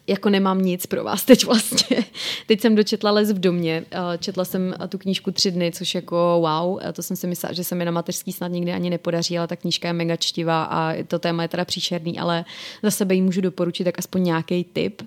jako 0.07 0.29
nemám 0.29 0.61
nic 0.61 0.85
pro 0.85 1.03
vás 1.03 1.25
teď 1.25 1.45
vlastně. 1.45 2.05
Teď 2.47 2.61
jsem 2.61 2.75
dočetla 2.75 3.11
Les 3.11 3.31
v 3.31 3.39
domě, 3.39 3.85
uh, 3.93 4.17
četla 4.17 4.45
jsem 4.45 4.75
tu 4.89 4.97
knížku 4.97 5.31
tři 5.31 5.51
dny, 5.51 5.71
což 5.71 5.95
jako 5.95 6.41
wow, 6.41 6.79
to 6.93 7.03
jsem 7.03 7.17
si 7.17 7.27
myslela, 7.27 7.53
že 7.53 7.63
se 7.63 7.75
mi 7.75 7.85
na 7.85 7.91
mateřský 7.91 8.31
snad 8.31 8.47
nikdy 8.47 8.73
ani 8.73 8.89
nepodaří, 8.89 9.37
ale 9.37 9.47
ta 9.47 9.55
knížka 9.55 9.87
je 9.87 9.93
mega 9.93 10.15
čtivá 10.15 10.63
a 10.63 11.03
to 11.07 11.19
téma 11.19 11.43
je 11.43 11.49
teda 11.49 11.65
příšerný, 11.65 12.19
ale 12.19 12.45
za 12.83 12.91
sebe 12.91 13.15
jí 13.15 13.21
můžu 13.21 13.41
doporučit 13.41 13.83
tak 13.83 13.99
aspoň 13.99 14.23
nějaký 14.23 14.63
tip. 14.63 15.01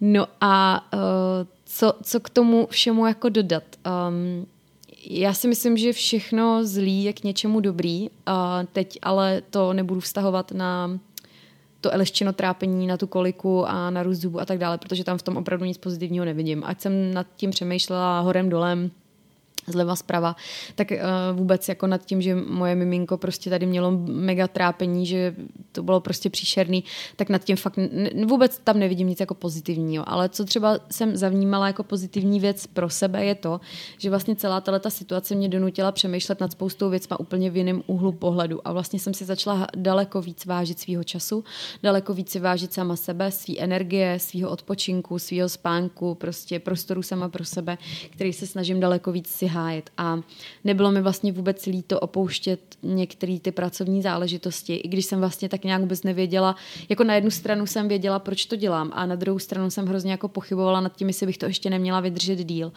No 0.00 0.26
a 0.40 0.84
co, 1.64 1.94
co 2.02 2.20
k 2.20 2.30
tomu 2.30 2.66
všemu 2.70 3.06
jako 3.06 3.28
dodat? 3.28 3.64
Um, 4.08 4.46
já 5.10 5.34
si 5.34 5.48
myslím, 5.48 5.76
že 5.76 5.92
všechno 5.92 6.66
zlý 6.66 7.04
je 7.04 7.12
k 7.12 7.24
něčemu 7.24 7.60
dobrý, 7.60 8.08
uh, 8.10 8.34
teď 8.72 8.98
ale 9.02 9.42
to 9.50 9.72
nebudu 9.72 10.00
vztahovat 10.00 10.52
na 10.52 10.98
to 11.82 11.90
eleščino 11.90 12.32
trápení 12.32 12.86
na 12.86 12.96
tu 12.96 13.06
koliku 13.06 13.66
a 13.68 13.90
na 13.90 14.02
růst 14.02 14.18
zubu 14.18 14.40
a 14.40 14.44
tak 14.44 14.58
dále, 14.58 14.78
protože 14.78 15.04
tam 15.04 15.18
v 15.18 15.22
tom 15.22 15.36
opravdu 15.36 15.64
nic 15.64 15.78
pozitivního 15.78 16.24
nevidím. 16.24 16.62
Ať 16.66 16.80
jsem 16.80 17.14
nad 17.14 17.26
tím 17.36 17.50
přemýšlela 17.50 18.20
horem 18.20 18.48
dolem, 18.48 18.90
zleva 19.66 19.96
zprava, 19.96 20.36
tak 20.74 20.90
uh, 20.90 20.98
vůbec 21.38 21.68
jako 21.68 21.86
nad 21.86 22.04
tím, 22.04 22.22
že 22.22 22.34
moje 22.34 22.74
miminko 22.74 23.16
prostě 23.16 23.50
tady 23.50 23.66
mělo 23.66 23.90
mega 24.06 24.48
trápení, 24.48 25.06
že 25.06 25.34
to 25.72 25.82
bylo 25.82 26.00
prostě 26.00 26.30
příšerný, 26.30 26.84
tak 27.16 27.28
nad 27.28 27.44
tím 27.44 27.56
fakt 27.56 27.78
n- 27.78 28.26
vůbec 28.26 28.60
tam 28.64 28.78
nevidím 28.78 29.08
nic 29.08 29.20
jako 29.20 29.34
pozitivního. 29.34 30.08
Ale 30.08 30.28
co 30.28 30.44
třeba 30.44 30.78
jsem 30.90 31.16
zavnímala 31.16 31.66
jako 31.66 31.82
pozitivní 31.82 32.40
věc 32.40 32.66
pro 32.66 32.90
sebe 32.90 33.24
je 33.24 33.34
to, 33.34 33.60
že 33.98 34.10
vlastně 34.10 34.36
celá 34.36 34.60
ta 34.60 34.90
situace 34.90 35.34
mě 35.34 35.48
donutila 35.48 35.92
přemýšlet 35.92 36.40
nad 36.40 36.52
spoustou 36.52 36.90
věcma 36.90 37.20
úplně 37.20 37.50
v 37.50 37.56
jiném 37.56 37.82
úhlu 37.86 38.12
pohledu 38.12 38.68
a 38.68 38.72
vlastně 38.72 38.98
jsem 38.98 39.14
si 39.14 39.24
začala 39.24 39.66
daleko 39.76 40.22
víc 40.22 40.46
vážit 40.46 40.78
svýho 40.78 41.04
času, 41.04 41.44
daleko 41.82 42.14
víc 42.14 42.30
si 42.30 42.40
vážit 42.40 42.72
sama 42.72 42.96
sebe, 42.96 43.30
svý 43.30 43.60
energie, 43.60 44.18
svýho 44.18 44.50
odpočinku, 44.50 45.18
svýho 45.18 45.48
spánku, 45.48 46.14
prostě 46.14 46.58
prostoru 46.58 47.02
sama 47.02 47.28
pro 47.28 47.44
sebe, 47.44 47.78
který 48.10 48.32
se 48.32 48.46
snažím 48.46 48.80
daleko 48.80 49.12
víc 49.12 49.28
si 49.28 49.46
hájet. 49.52 49.90
A 49.98 50.20
nebylo 50.64 50.90
mi 50.90 51.02
vlastně 51.02 51.32
vůbec 51.32 51.66
líto 51.66 52.00
opouštět 52.00 52.60
některé 52.82 53.38
ty 53.42 53.52
pracovní 53.52 54.02
záležitosti, 54.02 54.74
i 54.74 54.88
když 54.88 55.06
jsem 55.06 55.20
vlastně 55.20 55.48
tak 55.48 55.64
nějak 55.64 55.80
vůbec 55.80 56.02
nevěděla. 56.02 56.56
Jako 56.88 57.04
na 57.04 57.14
jednu 57.14 57.30
stranu 57.30 57.66
jsem 57.66 57.88
věděla, 57.88 58.18
proč 58.18 58.46
to 58.46 58.56
dělám, 58.56 58.90
a 58.94 59.06
na 59.06 59.14
druhou 59.14 59.38
stranu 59.38 59.70
jsem 59.70 59.86
hrozně 59.86 60.10
jako 60.10 60.28
pochybovala 60.28 60.80
nad 60.80 60.96
tím, 60.96 61.08
jestli 61.08 61.26
bych 61.26 61.38
to 61.38 61.46
ještě 61.46 61.70
neměla 61.70 62.00
vydržet 62.00 62.36
díl. 62.36 62.72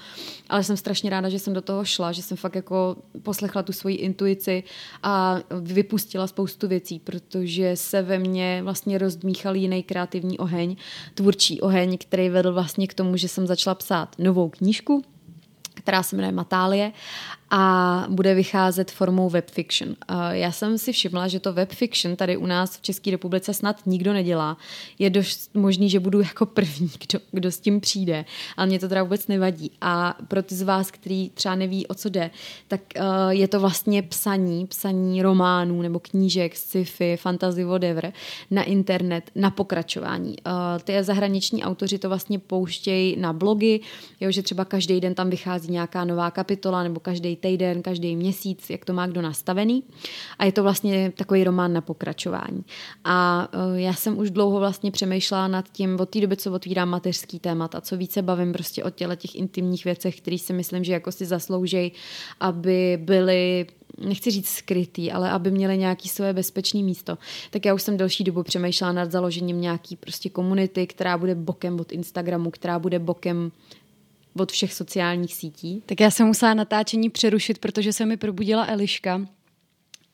Ale 0.49 0.63
jsem 0.63 0.77
strašně 0.77 1.09
ráda, 1.09 1.29
že 1.29 1.39
jsem 1.39 1.53
do 1.53 1.61
toho 1.61 1.85
šla, 1.85 2.11
že 2.11 2.21
jsem 2.21 2.37
fakt 2.37 2.55
jako 2.55 2.95
poslechla 3.23 3.63
tu 3.63 3.73
svoji 3.73 3.95
intuici 3.95 4.63
a 5.03 5.39
vypustila 5.61 6.27
spoustu 6.27 6.67
věcí, 6.67 6.99
protože 6.99 7.71
se 7.75 8.01
ve 8.01 8.19
mně 8.19 8.59
vlastně 8.63 8.97
rozdmíchal 8.97 9.55
jiný 9.55 9.83
kreativní 9.83 10.39
oheň, 10.39 10.75
tvůrčí 11.13 11.61
oheň, 11.61 11.97
který 11.97 12.29
vedl 12.29 12.53
vlastně 12.53 12.87
k 12.87 12.93
tomu, 12.93 13.17
že 13.17 13.27
jsem 13.27 13.47
začala 13.47 13.75
psát 13.75 14.15
novou 14.19 14.49
knížku, 14.49 15.03
která 15.85 16.03
se 16.03 16.15
jmenuje 16.15 16.31
Matálie 16.31 16.91
a 17.49 18.05
bude 18.09 18.33
vycházet 18.33 18.91
formou 18.91 19.29
webfiction. 19.29 19.95
Já 20.29 20.51
jsem 20.51 20.77
si 20.77 20.91
všimla, 20.91 21.27
že 21.27 21.39
to 21.39 21.53
webfiction 21.53 22.15
tady 22.15 22.37
u 22.37 22.45
nás 22.45 22.77
v 22.77 22.81
České 22.81 23.11
republice 23.11 23.53
snad 23.53 23.85
nikdo 23.85 24.13
nedělá. 24.13 24.57
Je 24.99 25.09
dost 25.09 25.55
možný, 25.55 25.89
že 25.89 25.99
budu 25.99 26.19
jako 26.27 26.45
první, 26.45 26.89
kdo, 27.07 27.19
kdo 27.31 27.51
s 27.51 27.59
tím 27.59 27.81
přijde, 27.81 28.25
ale 28.57 28.67
mě 28.67 28.79
to 28.79 28.89
teda 28.89 29.03
vůbec 29.03 29.27
nevadí. 29.27 29.71
A 29.81 30.17
pro 30.27 30.43
ty 30.43 30.55
z 30.55 30.61
vás, 30.61 30.91
kteří 30.91 31.31
třeba 31.33 31.55
neví, 31.55 31.87
o 31.87 31.93
co 31.93 32.09
jde, 32.09 32.31
tak 32.67 32.81
je 33.29 33.47
to 33.47 33.59
vlastně 33.59 34.03
psaní, 34.03 34.67
psaní 34.67 35.21
románů 35.21 35.81
nebo 35.81 35.99
knížek, 35.99 36.55
sci-fi, 36.55 37.17
fantasy, 37.17 37.63
whatever, 37.63 38.13
na 38.51 38.63
internet, 38.63 39.31
na 39.35 39.51
pokračování. 39.51 40.35
Ty 40.83 41.03
zahraniční 41.03 41.63
autoři 41.63 41.97
to 41.97 42.09
vlastně 42.09 42.39
pouštějí 42.39 43.15
na 43.17 43.33
blogy, 43.33 43.79
jo, 44.19 44.31
že 44.31 44.43
třeba 44.43 44.65
každý 44.65 45.01
den 45.01 45.15
tam 45.15 45.29
vychází 45.29 45.71
nějaká 45.71 46.05
nová 46.05 46.31
kapitola 46.31 46.83
nebo 46.83 46.99
každý 46.99 47.34
týden, 47.35 47.81
každý 47.81 48.15
měsíc, 48.15 48.69
jak 48.69 48.85
to 48.85 48.93
má 48.93 49.07
kdo 49.07 49.21
nastavený. 49.21 49.83
A 50.39 50.45
je 50.45 50.51
to 50.51 50.63
vlastně 50.63 51.13
takový 51.17 51.43
román 51.43 51.73
na 51.73 51.81
pokračování. 51.81 52.65
A 53.03 53.47
e, 53.75 53.81
já 53.81 53.93
jsem 53.93 54.17
už 54.17 54.31
dlouho 54.31 54.59
vlastně 54.59 54.91
přemýšlela 54.91 55.47
nad 55.47 55.69
tím, 55.71 55.99
od 55.99 56.09
té 56.09 56.21
doby, 56.21 56.37
co 56.37 56.51
otvírám 56.51 56.89
mateřský 56.89 57.39
témat 57.39 57.75
a 57.75 57.81
co 57.81 57.97
více 57.97 58.21
bavím 58.21 58.53
prostě 58.53 58.83
o 58.83 58.89
těle 58.89 59.15
těch 59.15 59.35
intimních 59.35 59.85
věcech, 59.85 60.17
které 60.17 60.37
si 60.37 60.53
myslím, 60.53 60.83
že 60.83 60.93
jako 60.93 61.11
si 61.11 61.25
zaslouží, 61.25 61.91
aby 62.39 62.99
byly 63.01 63.65
nechci 63.97 64.31
říct 64.31 64.49
skrytý, 64.49 65.11
ale 65.11 65.31
aby 65.31 65.51
měli 65.51 65.77
nějaký 65.77 66.09
své 66.09 66.33
bezpečné 66.33 66.83
místo. 66.83 67.17
Tak 67.49 67.65
já 67.65 67.73
už 67.73 67.81
jsem 67.81 67.97
delší 67.97 68.23
dobu 68.23 68.43
přemýšlela 68.43 68.93
nad 68.93 69.11
založením 69.11 69.61
nějaký 69.61 69.95
prostě 69.95 70.29
komunity, 70.29 70.87
která 70.87 71.17
bude 71.17 71.35
bokem 71.35 71.79
od 71.79 71.91
Instagramu, 71.91 72.51
která 72.51 72.79
bude 72.79 72.99
bokem 72.99 73.51
od 74.39 74.51
všech 74.51 74.73
sociálních 74.73 75.35
sítí. 75.35 75.83
Tak 75.85 75.99
já 75.99 76.11
jsem 76.11 76.27
musela 76.27 76.53
natáčení 76.53 77.09
přerušit, 77.09 77.57
protože 77.57 77.93
se 77.93 78.05
mi 78.05 78.17
probudila 78.17 78.65
Eliška 78.67 79.21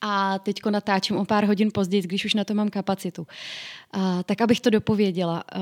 a 0.02 0.40
teďko 0.40 0.72
natáčím 0.72 1.18
o 1.18 1.26
pár 1.26 1.46
hodin 1.46 1.70
později, 1.74 2.02
když 2.02 2.26
už 2.26 2.34
na 2.34 2.44
to 2.44 2.54
mám 2.54 2.70
kapacitu. 2.70 3.28
Uh, 3.96 4.24
tak 4.26 4.42
abych 4.42 4.62
to 4.62 4.70
dopověděla. 4.70 5.44
Uh, 5.56 5.62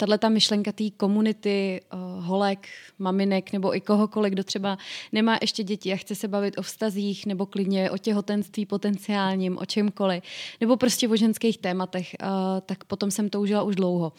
tahle 0.00 0.18
ta 0.18 0.28
myšlenka 0.28 0.72
té 0.72 0.84
komunity 0.96 1.80
uh, 1.92 2.24
holek, 2.24 2.68
maminek 2.98 3.52
nebo 3.52 3.76
i 3.76 3.80
kohokoliv, 3.80 4.32
kdo 4.32 4.44
třeba 4.44 4.78
nemá 5.12 5.38
ještě 5.40 5.62
děti 5.62 5.92
a 5.92 5.96
chce 5.96 6.14
se 6.14 6.28
bavit 6.28 6.58
o 6.58 6.62
vztazích 6.62 7.26
nebo 7.26 7.46
klidně 7.46 7.90
o 7.90 7.98
těhotenství 7.98 8.66
potenciálním, 8.66 9.58
o 9.58 9.66
čemkoliv, 9.66 10.22
nebo 10.60 10.76
prostě 10.76 11.08
o 11.08 11.16
ženských 11.16 11.58
tématech, 11.58 12.16
uh, 12.22 12.28
tak 12.66 12.84
potom 12.84 13.10
jsem 13.10 13.28
to 13.28 13.40
užila 13.40 13.62
už 13.62 13.76
dlouho. 13.76 14.12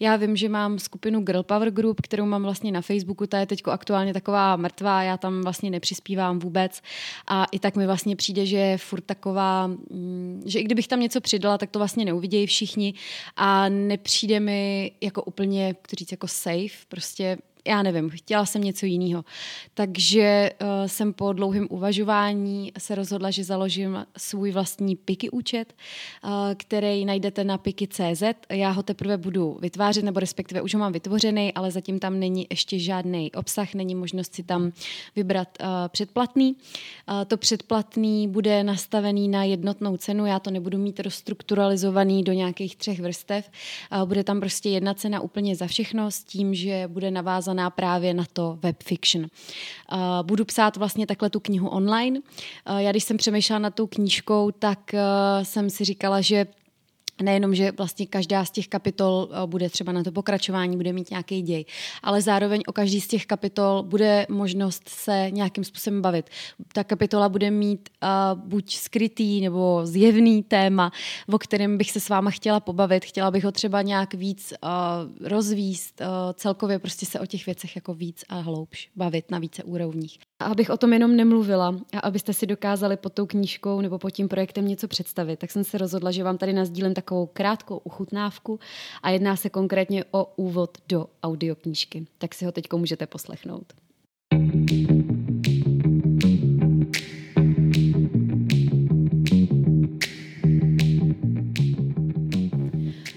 Já 0.00 0.16
vím, 0.16 0.36
že 0.36 0.48
mám 0.48 0.78
skupinu 0.78 1.20
Girl 1.20 1.42
Power 1.42 1.70
Group, 1.70 2.00
kterou 2.00 2.26
mám 2.26 2.42
vlastně 2.42 2.72
na 2.72 2.80
Facebooku, 2.80 3.26
ta 3.26 3.38
je 3.38 3.46
teď 3.46 3.62
aktuálně 3.66 4.12
taková 4.12 4.56
mrtvá, 4.56 5.02
já 5.02 5.16
tam 5.16 5.42
vlastně 5.42 5.70
nepřispívám 5.70 6.38
vůbec 6.38 6.82
a 7.26 7.44
i 7.44 7.58
tak 7.58 7.76
mi 7.76 7.86
vlastně 7.86 8.16
přijde, 8.16 8.46
že 8.46 8.56
je 8.56 8.78
furt 8.78 9.04
taková, 9.04 9.66
mm, 9.66 10.42
že 10.46 10.58
i 10.58 10.64
kdybych 10.64 10.88
tam 10.88 11.00
něco 11.00 11.20
přidala, 11.20 11.58
tak 11.58 11.70
to 11.70 11.78
vlastně 11.78 12.04
neuvidějí 12.04 12.46
všichni 12.46 12.94
a 13.36 13.68
nepřijde 13.68 14.40
mi 14.40 14.92
jako 15.00 15.22
úplně, 15.28 15.74
kteří 15.82 15.98
říct, 15.98 16.12
jako 16.12 16.28
safe, 16.28 16.86
prostě 16.88 17.38
já 17.66 17.82
nevím, 17.82 18.10
chtěla 18.10 18.46
jsem 18.46 18.64
něco 18.64 18.86
jiného. 18.86 19.24
Takže 19.74 20.50
uh, 20.60 20.68
jsem 20.86 21.12
po 21.12 21.32
dlouhém 21.32 21.66
uvažování 21.70 22.72
se 22.78 22.94
rozhodla, 22.94 23.30
že 23.30 23.44
založím 23.44 24.06
svůj 24.16 24.50
vlastní 24.50 24.96
Piky 24.96 25.30
účet, 25.30 25.74
uh, 26.24 26.30
který 26.56 27.04
najdete 27.04 27.44
na 27.44 27.58
piky.cz. 27.58 28.22
Já 28.50 28.70
ho 28.70 28.82
teprve 28.82 29.16
budu 29.16 29.58
vytvářet, 29.60 30.04
nebo 30.04 30.20
respektive 30.20 30.62
už 30.62 30.74
ho 30.74 30.80
mám 30.80 30.92
vytvořený, 30.92 31.54
ale 31.54 31.70
zatím 31.70 31.98
tam 31.98 32.18
není 32.18 32.46
ještě 32.50 32.78
žádný 32.78 33.32
obsah, 33.32 33.74
není 33.74 33.94
možnost 33.94 34.34
si 34.34 34.42
tam 34.42 34.72
vybrat 35.16 35.48
uh, 35.60 35.66
předplatný. 35.88 36.56
Uh, 37.08 37.24
to 37.24 37.36
předplatný 37.36 38.28
bude 38.28 38.64
nastavený 38.64 39.28
na 39.28 39.44
jednotnou 39.44 39.96
cenu, 39.96 40.26
já 40.26 40.38
to 40.38 40.50
nebudu 40.50 40.78
mít 40.78 41.00
rozstrukturalizovaný 41.00 42.24
do 42.24 42.32
nějakých 42.32 42.76
třech 42.76 43.00
vrstev. 43.00 43.50
Uh, 43.92 44.08
bude 44.08 44.24
tam 44.24 44.40
prostě 44.40 44.68
jedna 44.68 44.94
cena 44.94 45.20
úplně 45.20 45.56
za 45.56 45.66
všechno 45.66 46.10
s 46.10 46.24
tím, 46.24 46.54
že 46.54 46.84
bude 46.88 47.10
navázaná 47.54 47.70
právě 47.70 48.14
na 48.14 48.24
to 48.32 48.58
web 48.62 48.82
fiction. 48.82 49.22
Uh, 49.22 49.98
budu 50.22 50.44
psát 50.44 50.76
vlastně 50.76 51.06
takhle 51.06 51.30
tu 51.30 51.40
knihu 51.40 51.68
online. 51.68 52.20
Uh, 52.20 52.78
já 52.78 52.90
když 52.90 53.04
jsem 53.04 53.16
přemýšlela 53.16 53.58
nad 53.58 53.74
tou 53.74 53.86
knížkou, 53.86 54.50
tak 54.50 54.78
uh, 54.94 55.44
jsem 55.44 55.70
si 55.70 55.84
říkala, 55.84 56.20
že 56.20 56.46
nejenom, 57.22 57.54
že 57.54 57.72
vlastně 57.72 58.06
každá 58.06 58.44
z 58.44 58.50
těch 58.50 58.68
kapitol 58.68 59.28
eh, 59.30 59.46
bude 59.46 59.70
třeba 59.70 59.92
na 59.92 60.02
to 60.02 60.12
pokračování, 60.12 60.76
bude 60.76 60.92
mít 60.92 61.10
nějaký 61.10 61.42
děj, 61.42 61.64
ale 62.02 62.22
zároveň 62.22 62.62
o 62.66 62.72
každý 62.72 63.00
z 63.00 63.08
těch 63.08 63.26
kapitol 63.26 63.82
bude 63.82 64.26
možnost 64.28 64.88
se 64.88 65.26
nějakým 65.30 65.64
způsobem 65.64 66.02
bavit. 66.02 66.30
Ta 66.72 66.84
kapitola 66.84 67.28
bude 67.28 67.50
mít 67.50 67.88
uh, 68.02 68.40
buď 68.40 68.74
skrytý 68.74 69.40
nebo 69.40 69.80
zjevný 69.84 70.42
téma, 70.42 70.92
o 71.32 71.38
kterém 71.38 71.78
bych 71.78 71.90
se 71.90 72.00
s 72.00 72.08
váma 72.08 72.30
chtěla 72.30 72.60
pobavit, 72.60 73.04
chtěla 73.04 73.30
bych 73.30 73.44
ho 73.44 73.52
třeba 73.52 73.82
nějak 73.82 74.14
víc 74.14 74.52
uh, 74.62 75.28
rozvíst, 75.28 76.00
uh, 76.00 76.06
celkově 76.34 76.78
prostě 76.78 77.06
se 77.06 77.20
o 77.20 77.26
těch 77.26 77.46
věcech 77.46 77.76
jako 77.76 77.94
víc 77.94 78.24
a 78.28 78.40
hloubš 78.40 78.88
bavit 78.96 79.30
na 79.30 79.38
více 79.38 79.62
úrovních. 79.64 80.18
A 80.40 80.44
abych 80.44 80.70
o 80.70 80.76
tom 80.76 80.92
jenom 80.92 81.16
nemluvila 81.16 81.74
a 81.92 81.98
abyste 81.98 82.32
si 82.32 82.46
dokázali 82.46 82.96
pod 82.96 83.12
tou 83.12 83.26
knížkou 83.26 83.80
nebo 83.80 83.98
pod 83.98 84.10
tím 84.10 84.28
projektem 84.28 84.68
něco 84.68 84.88
představit, 84.88 85.38
tak 85.38 85.50
jsem 85.50 85.64
se 85.64 85.78
rozhodla, 85.78 86.10
že 86.10 86.24
vám 86.24 86.38
tady 86.38 86.52
nazdílím 86.52 86.94
takovou 87.08 87.26
krátkou 87.26 87.78
uchutnávku 87.78 88.60
a 89.02 89.10
jedná 89.10 89.36
se 89.36 89.50
konkrétně 89.50 90.04
o 90.10 90.24
úvod 90.36 90.78
do 90.88 91.06
audioknížky. 91.22 92.06
Tak 92.18 92.34
si 92.34 92.44
ho 92.44 92.52
teď 92.52 92.64
můžete 92.76 93.06
poslechnout. 93.06 93.72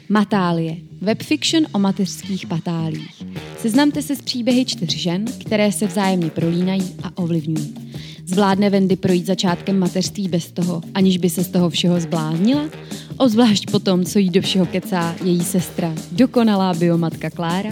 Matálie. 0.10 0.78
Webfiction 1.02 1.66
o 1.74 1.80
mateřských 1.80 2.48
patálích. 2.48 3.24
Seznamte 3.58 4.02
se 4.02 4.16
s 4.16 4.22
příběhy 4.22 4.66
čtyř 4.66 4.96
žen, 4.96 5.26
které 5.42 5.72
se 5.72 5.88
vzájemně 5.88 6.30
prolínají 6.30 6.96
a 7.04 7.18
ovlivňují. 7.18 7.91
Zvládne 8.32 8.70
Wendy 8.70 8.96
projít 8.96 9.26
začátkem 9.26 9.80
mateřství 9.80 10.28
bez 10.28 10.52
toho, 10.52 10.82
aniž 10.94 11.18
by 11.18 11.30
se 11.30 11.44
z 11.44 11.48
toho 11.48 11.70
všeho 11.70 12.00
zbláznila? 12.00 12.70
Obzvlášť 13.18 13.72
po 13.72 13.80
tom, 13.80 14.06
co 14.06 14.20
jí 14.20 14.30
do 14.30 14.42
všeho 14.42 14.66
kecá 14.66 15.16
její 15.24 15.44
sestra, 15.44 15.94
dokonalá 16.12 16.74
biomatka 16.74 17.30
Klára? 17.30 17.70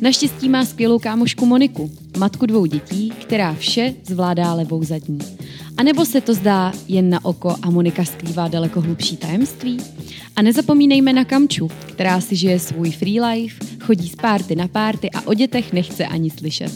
Naštěstí 0.00 0.48
má 0.48 0.64
skvělou 0.64 0.98
kámošku 0.98 1.46
Moniku, 1.46 1.90
matku 2.18 2.46
dvou 2.46 2.66
dětí, 2.66 3.12
která 3.20 3.54
vše 3.54 3.94
zvládá 4.06 4.54
levou 4.54 4.84
zadní. 4.84 5.18
A 5.76 5.82
nebo 5.82 6.04
se 6.04 6.20
to 6.20 6.34
zdá 6.34 6.72
jen 6.88 7.10
na 7.10 7.24
oko 7.24 7.56
a 7.62 7.70
Monika 7.70 8.04
skrývá 8.04 8.48
daleko 8.48 8.80
hlubší 8.80 9.16
tajemství? 9.16 9.78
A 10.36 10.42
nezapomínejme 10.42 11.12
na 11.12 11.24
Kamču, 11.24 11.68
která 11.86 12.20
si 12.20 12.36
žije 12.36 12.58
svůj 12.58 12.90
free 12.90 13.20
life, 13.20 13.69
chodí 13.90 14.08
z 14.08 14.16
párty 14.16 14.56
na 14.56 14.68
párty 14.68 15.10
a 15.10 15.26
o 15.26 15.34
dětech 15.34 15.72
nechce 15.72 16.06
ani 16.06 16.30
slyšet. 16.30 16.72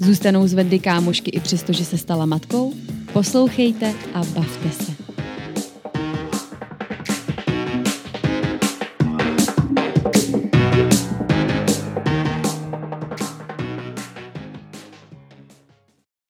Zůstanou 0.00 0.46
z 0.46 0.54
Vendy 0.54 0.78
kámošky 0.78 1.30
i 1.30 1.40
přesto, 1.40 1.72
že 1.72 1.84
se 1.84 1.98
stala 1.98 2.26
matkou? 2.26 2.74
Poslouchejte 3.12 3.94
a 4.14 4.18
bavte 4.18 4.70
se. 4.70 4.97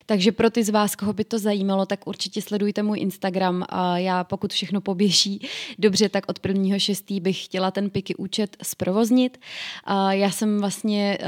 Takže 0.08 0.32
pro 0.32 0.50
ty 0.50 0.64
z 0.64 0.68
vás, 0.68 0.96
koho 0.96 1.12
by 1.12 1.24
to 1.24 1.38
zajímalo, 1.38 1.86
tak 1.86 2.06
určitě 2.06 2.42
sledujte 2.42 2.82
můj 2.82 2.98
Instagram. 3.00 3.64
A 3.68 3.98
já 3.98 4.24
pokud 4.24 4.52
všechno 4.52 4.80
poběží 4.80 5.40
dobře, 5.78 6.08
tak 6.08 6.24
od 6.28 6.38
1.6. 6.40 7.22
bych 7.22 7.44
chtěla 7.44 7.70
ten 7.70 7.90
Piky 7.90 8.14
účet 8.14 8.56
zprovoznit. 8.62 9.40
A 9.84 10.12
já 10.12 10.30
jsem 10.30 10.60
vlastně 10.60 11.18
uh, 11.20 11.26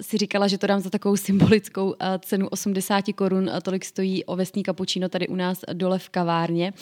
si 0.00 0.18
říkala, 0.18 0.48
že 0.48 0.58
to 0.58 0.66
dám 0.66 0.80
za 0.80 0.90
takovou 0.90 1.16
symbolickou 1.16 1.86
uh, 1.86 1.94
cenu 2.20 2.48
80 2.48 3.04
korun. 3.14 3.50
Tolik 3.62 3.84
stojí 3.84 4.24
ovesný 4.24 4.62
kapučino 4.62 5.08
tady 5.08 5.28
u 5.28 5.34
nás 5.34 5.60
dole 5.72 5.98
v 5.98 6.08
kavárně. 6.08 6.72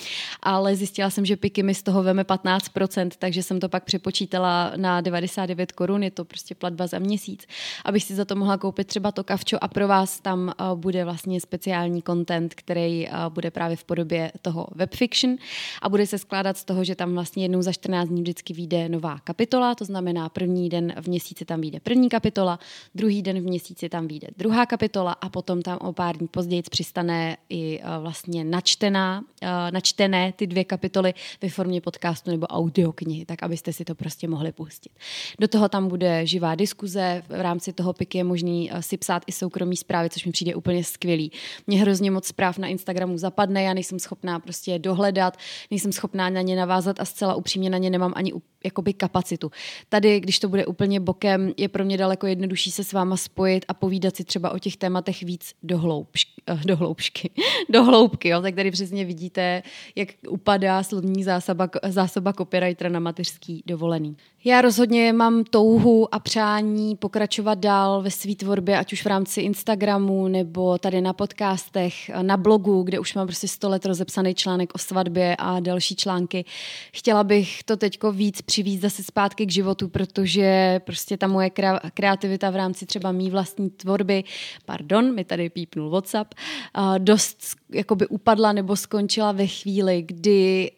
Ale 0.42 0.76
zjistila 0.76 1.10
jsem, 1.10 1.26
že 1.26 1.36
Piky 1.36 1.62
mi 1.62 1.74
z 1.74 1.82
toho 1.82 2.02
veme 2.02 2.22
15%, 2.22 3.10
takže 3.18 3.42
jsem 3.42 3.60
to 3.60 3.68
pak 3.68 3.84
přepočítala 3.84 4.72
na 4.76 5.00
99 5.00 5.72
korun. 5.72 6.02
Je 6.02 6.10
to 6.10 6.24
prostě 6.24 6.54
platba 6.54 6.86
za 6.86 6.98
měsíc, 6.98 7.46
abych 7.84 8.04
si 8.04 8.14
za 8.14 8.24
to 8.24 8.36
mohla 8.36 8.58
koupit 8.58 8.86
třeba 8.86 9.12
to 9.12 9.24
kavčo 9.24 9.58
a 9.60 9.68
pro 9.68 9.88
vás 9.88 10.20
tam 10.20 10.52
uh, 10.60 10.78
bude 10.78 11.04
vlastně 11.04 11.39
speciální 11.40 12.02
content, 12.02 12.54
který 12.54 13.08
uh, 13.08 13.14
bude 13.28 13.50
právě 13.50 13.76
v 13.76 13.84
podobě 13.84 14.32
toho 14.42 14.66
webfiction 14.74 15.36
a 15.82 15.88
bude 15.88 16.06
se 16.06 16.18
skládat 16.18 16.56
z 16.56 16.64
toho, 16.64 16.84
že 16.84 16.94
tam 16.94 17.14
vlastně 17.14 17.44
jednou 17.44 17.62
za 17.62 17.72
14 17.72 18.08
dní 18.08 18.22
vždycky 18.22 18.52
vyjde 18.52 18.88
nová 18.88 19.18
kapitola, 19.18 19.74
to 19.74 19.84
znamená 19.84 20.28
první 20.28 20.68
den 20.68 20.94
v 21.00 21.08
měsíci 21.08 21.44
tam 21.44 21.60
vyjde 21.60 21.80
první 21.80 22.08
kapitola, 22.08 22.58
druhý 22.94 23.22
den 23.22 23.40
v 23.40 23.44
měsíci 23.44 23.88
tam 23.88 24.08
vyjde 24.08 24.28
druhá 24.36 24.66
kapitola 24.66 25.12
a 25.12 25.28
potom 25.28 25.62
tam 25.62 25.78
o 25.78 25.92
pár 25.92 26.16
dní 26.16 26.28
později 26.28 26.62
přistane 26.62 27.36
i 27.48 27.80
uh, 27.80 28.02
vlastně 28.02 28.44
načtená, 28.44 29.24
uh, 29.42 29.48
načtené 29.70 30.32
ty 30.32 30.46
dvě 30.46 30.64
kapitoly 30.64 31.14
ve 31.42 31.48
formě 31.48 31.80
podcastu 31.80 32.30
nebo 32.30 32.46
audioknihy, 32.46 33.24
tak 33.24 33.42
abyste 33.42 33.72
si 33.72 33.84
to 33.84 33.94
prostě 33.94 34.28
mohli 34.28 34.52
pustit. 34.52 34.92
Do 35.38 35.48
toho 35.48 35.68
tam 35.68 35.88
bude 35.88 36.26
živá 36.26 36.54
diskuze, 36.54 37.22
v 37.28 37.40
rámci 37.40 37.72
toho 37.72 37.92
PIK 37.92 38.14
je 38.14 38.24
možný 38.24 38.70
si 38.80 38.96
psát 38.96 39.22
i 39.26 39.32
soukromí 39.32 39.76
zprávy, 39.76 40.10
což 40.10 40.24
mi 40.26 40.32
přijde 40.32 40.54
úplně 40.54 40.84
skvělý. 40.84 41.29
Mě 41.66 41.80
hrozně 41.80 42.10
moc 42.10 42.26
zpráv 42.26 42.58
na 42.58 42.68
Instagramu 42.68 43.18
zapadne, 43.18 43.62
já 43.62 43.74
nejsem 43.74 43.98
schopná 43.98 44.38
prostě 44.38 44.78
dohledat, 44.78 45.36
nejsem 45.70 45.92
schopná 45.92 46.30
na 46.30 46.40
ně 46.40 46.56
navázat 46.56 47.00
a 47.00 47.04
zcela 47.04 47.34
upřímně 47.34 47.70
na 47.70 47.78
ně 47.78 47.90
nemám 47.90 48.12
ani 48.16 48.32
jakoby 48.64 48.92
kapacitu. 48.92 49.50
Tady, 49.88 50.20
když 50.20 50.38
to 50.38 50.48
bude 50.48 50.66
úplně 50.66 51.00
bokem, 51.00 51.52
je 51.56 51.68
pro 51.68 51.84
mě 51.84 51.96
daleko 51.96 52.26
jednodušší 52.26 52.70
se 52.70 52.84
s 52.84 52.92
váma 52.92 53.16
spojit 53.16 53.64
a 53.68 53.74
povídat 53.74 54.16
si 54.16 54.24
třeba 54.24 54.50
o 54.50 54.58
těch 54.58 54.76
tématech 54.76 55.22
víc 55.22 55.54
do, 55.62 55.76
eh, 55.76 56.74
hloubšky, 56.74 57.30
do 57.68 57.84
hloubky. 57.84 58.28
Jo? 58.28 58.42
Tak 58.42 58.54
tady 58.54 58.70
přesně 58.70 59.04
vidíte, 59.04 59.62
jak 59.96 60.08
upadá 60.28 60.82
slovní 60.82 61.24
zásoba, 61.24 61.68
zásoba 61.88 62.32
copywritera 62.32 62.90
na 62.90 63.00
mateřský 63.00 63.62
dovolený. 63.66 64.16
Já 64.44 64.60
rozhodně 64.60 65.12
mám 65.12 65.44
touhu 65.44 66.14
a 66.14 66.18
přání 66.18 66.96
pokračovat 66.96 67.58
dál 67.58 68.02
ve 68.02 68.10
své 68.10 68.34
tvorbě, 68.34 68.78
ať 68.78 68.92
už 68.92 69.04
v 69.04 69.06
rámci 69.06 69.40
Instagramu 69.40 70.28
nebo 70.28 70.78
tady 70.78 71.00
na 71.00 71.12
podcastech, 71.12 71.94
na 72.22 72.36
blogu, 72.36 72.82
kde 72.82 72.98
už 72.98 73.14
mám 73.14 73.26
prostě 73.26 73.48
100 73.48 73.68
let 73.68 73.86
rozepsaný 73.86 74.34
článek 74.34 74.74
o 74.74 74.78
svatbě 74.78 75.36
a 75.38 75.60
další 75.60 75.96
články. 75.96 76.44
Chtěla 76.92 77.24
bych 77.24 77.62
to 77.62 77.76
teďko 77.76 78.12
víc 78.12 78.42
přivízt 78.42 78.82
zase 78.82 79.02
zpátky 79.02 79.46
k 79.46 79.50
životu, 79.50 79.88
protože 79.88 80.80
prostě 80.84 81.16
ta 81.16 81.26
moje 81.26 81.50
kreativita 81.94 82.50
v 82.50 82.56
rámci 82.56 82.86
třeba 82.86 83.12
mý 83.12 83.30
vlastní 83.30 83.70
tvorby, 83.70 84.24
pardon, 84.66 85.14
mi 85.14 85.24
tady 85.24 85.50
pípnul 85.50 85.90
WhatsApp, 85.90 86.34
dost 86.98 87.38
jakoby 87.72 88.06
upadla 88.06 88.52
nebo 88.52 88.76
skončila 88.76 89.32
ve 89.32 89.46
chvíli, 89.46 90.02
kdy 90.02 90.70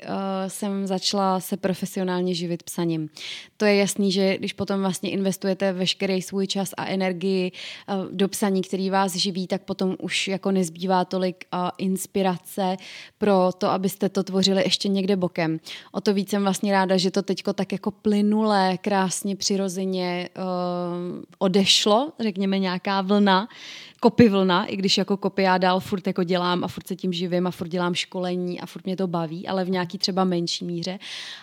jsem 0.49 0.87
začala 0.87 1.41
se 1.41 1.57
profesionálně 1.57 2.35
živit 2.35 2.63
psaním. 2.63 3.09
To 3.57 3.65
je 3.65 3.77
jasný, 3.77 4.13
že 4.13 4.39
když 4.39 4.53
potom 4.53 4.81
vlastně 4.81 5.11
investujete 5.11 5.73
veškerý 5.73 6.23
svůj 6.23 6.47
čas 6.47 6.71
a 6.77 6.87
energii 6.87 7.53
uh, 7.53 8.07
do 8.11 8.29
psaní, 8.29 8.63
který 8.63 8.91
vás 8.91 9.17
živí, 9.17 9.47
tak 9.47 9.63
potom 9.63 9.97
už 9.99 10.29
jako 10.29 10.51
nezbývá 10.51 11.05
tolik 11.05 11.45
uh, 11.53 11.71
inspirace 11.79 12.77
pro 13.19 13.51
to, 13.59 13.69
abyste 13.69 14.09
to 14.09 14.23
tvořili 14.23 14.63
ještě 14.63 14.89
někde 14.89 15.17
bokem. 15.17 15.61
O 15.93 16.01
to 16.01 16.15
víc 16.15 16.31
jsem 16.31 16.43
vlastně 16.43 16.73
ráda, 16.73 16.97
že 16.97 17.11
to 17.11 17.23
teďko 17.23 17.53
tak 17.53 17.73
jako 17.73 17.91
plynule, 17.91 18.79
krásně, 18.79 19.37
přirozeně 19.37 20.29
uh, 20.37 21.23
odešlo, 21.39 22.13
řekněme 22.21 22.59
nějaká 22.59 23.01
vlna, 23.01 23.49
kopy 24.03 24.29
vlna, 24.29 24.65
i 24.65 24.77
když 24.77 24.99
jako 24.99 25.17
kopy 25.17 25.43
já 25.43 25.59
dál 25.59 25.81
furt 25.81 26.07
jako 26.07 26.25
dělám 26.25 26.65
a 26.65 26.69
furt 26.69 26.87
se 26.87 26.97
tím 26.97 27.13
živím 27.13 27.47
a 27.47 27.51
furt 27.51 27.69
dělám 27.69 27.95
školení 27.95 28.61
a 28.61 28.67
furt 28.67 28.85
mě 28.85 28.97
to 28.97 29.07
baví, 29.07 29.49
ale 29.49 29.65
v 29.65 29.71
nějaký 29.71 29.99
třeba 29.99 30.25
menší 30.25 30.65
míře. 30.65 30.99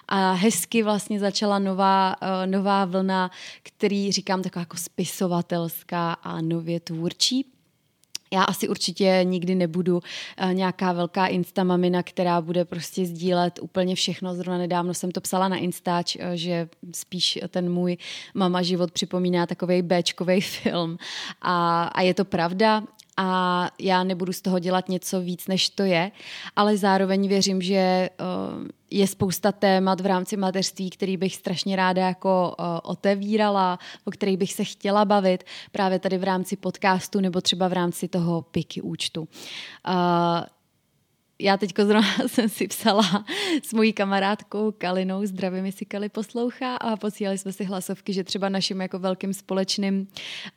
A 0.07 0.31
hezky 0.31 0.83
vlastně 0.83 1.19
začala 1.19 1.59
nová, 1.59 2.15
uh, 2.21 2.51
nová 2.51 2.85
vlna, 2.85 3.31
který 3.63 4.11
říkám 4.11 4.41
taková 4.41 4.61
jako 4.61 4.77
spisovatelská 4.77 6.13
a 6.13 6.41
nově 6.41 6.79
tvůrčí, 6.79 7.45
já 8.33 8.43
asi 8.43 8.69
určitě 8.69 9.19
nikdy 9.23 9.55
nebudu 9.55 9.97
uh, 9.97 10.53
nějaká 10.53 10.93
velká 10.93 11.27
instamamina, 11.27 12.03
která 12.03 12.41
bude 12.41 12.65
prostě 12.65 13.05
sdílet 13.05 13.59
úplně 13.61 13.95
všechno. 13.95 14.35
Zrovna 14.35 14.57
nedávno 14.57 14.93
jsem 14.93 15.11
to 15.11 15.21
psala 15.21 15.47
na 15.47 15.57
Instač, 15.57 16.15
uh, 16.15 16.21
že 16.33 16.69
spíš 16.95 17.39
ten 17.49 17.71
můj 17.71 17.97
mama 18.33 18.61
život 18.61 18.91
připomíná 18.91 19.45
takový 19.45 19.81
Bčkový 19.81 20.41
film. 20.61 20.97
A, 21.41 21.83
a 21.83 22.01
je 22.01 22.13
to 22.13 22.25
pravda 22.25 22.83
a 23.21 23.69
já 23.79 24.03
nebudu 24.03 24.33
z 24.33 24.41
toho 24.41 24.59
dělat 24.59 24.89
něco 24.89 25.21
víc, 25.21 25.47
než 25.47 25.69
to 25.69 25.83
je, 25.83 26.11
ale 26.55 26.77
zároveň 26.77 27.27
věřím, 27.27 27.61
že 27.61 28.09
uh, 28.19 28.67
je 28.91 29.07
spousta 29.07 29.51
témat 29.51 30.01
v 30.01 30.05
rámci 30.05 30.37
mateřství, 30.37 30.89
který 30.89 31.17
bych 31.17 31.35
strašně 31.35 31.75
ráda 31.75 32.07
jako 32.07 32.55
uh, 32.59 32.65
otevírala, 32.83 33.79
o 34.05 34.11
kterých 34.11 34.37
bych 34.37 34.53
se 34.53 34.63
chtěla 34.63 35.05
bavit 35.05 35.43
právě 35.71 35.99
tady 35.99 36.17
v 36.17 36.23
rámci 36.23 36.55
podcastu 36.55 37.19
nebo 37.19 37.41
třeba 37.41 37.67
v 37.67 37.73
rámci 37.73 38.07
toho 38.07 38.41
piky 38.41 38.81
účtu. 38.81 39.27
Já 41.41 41.57
teď 41.57 41.73
zrovna 41.77 42.07
jsem 42.27 42.49
si 42.49 42.67
psala 42.67 43.25
s 43.63 43.73
mojí 43.73 43.93
kamarádkou 43.93 44.71
Kalinou, 44.77 45.25
zdravím, 45.25 45.65
jestli 45.65 45.85
Kali 45.85 46.09
poslouchá 46.09 46.75
a 46.75 46.97
posílali 46.97 47.37
jsme 47.37 47.53
si 47.53 47.63
hlasovky, 47.63 48.13
že 48.13 48.23
třeba 48.23 48.49
naším 48.49 48.81
jako 48.81 48.99
velkým 48.99 49.33
společným 49.33 50.07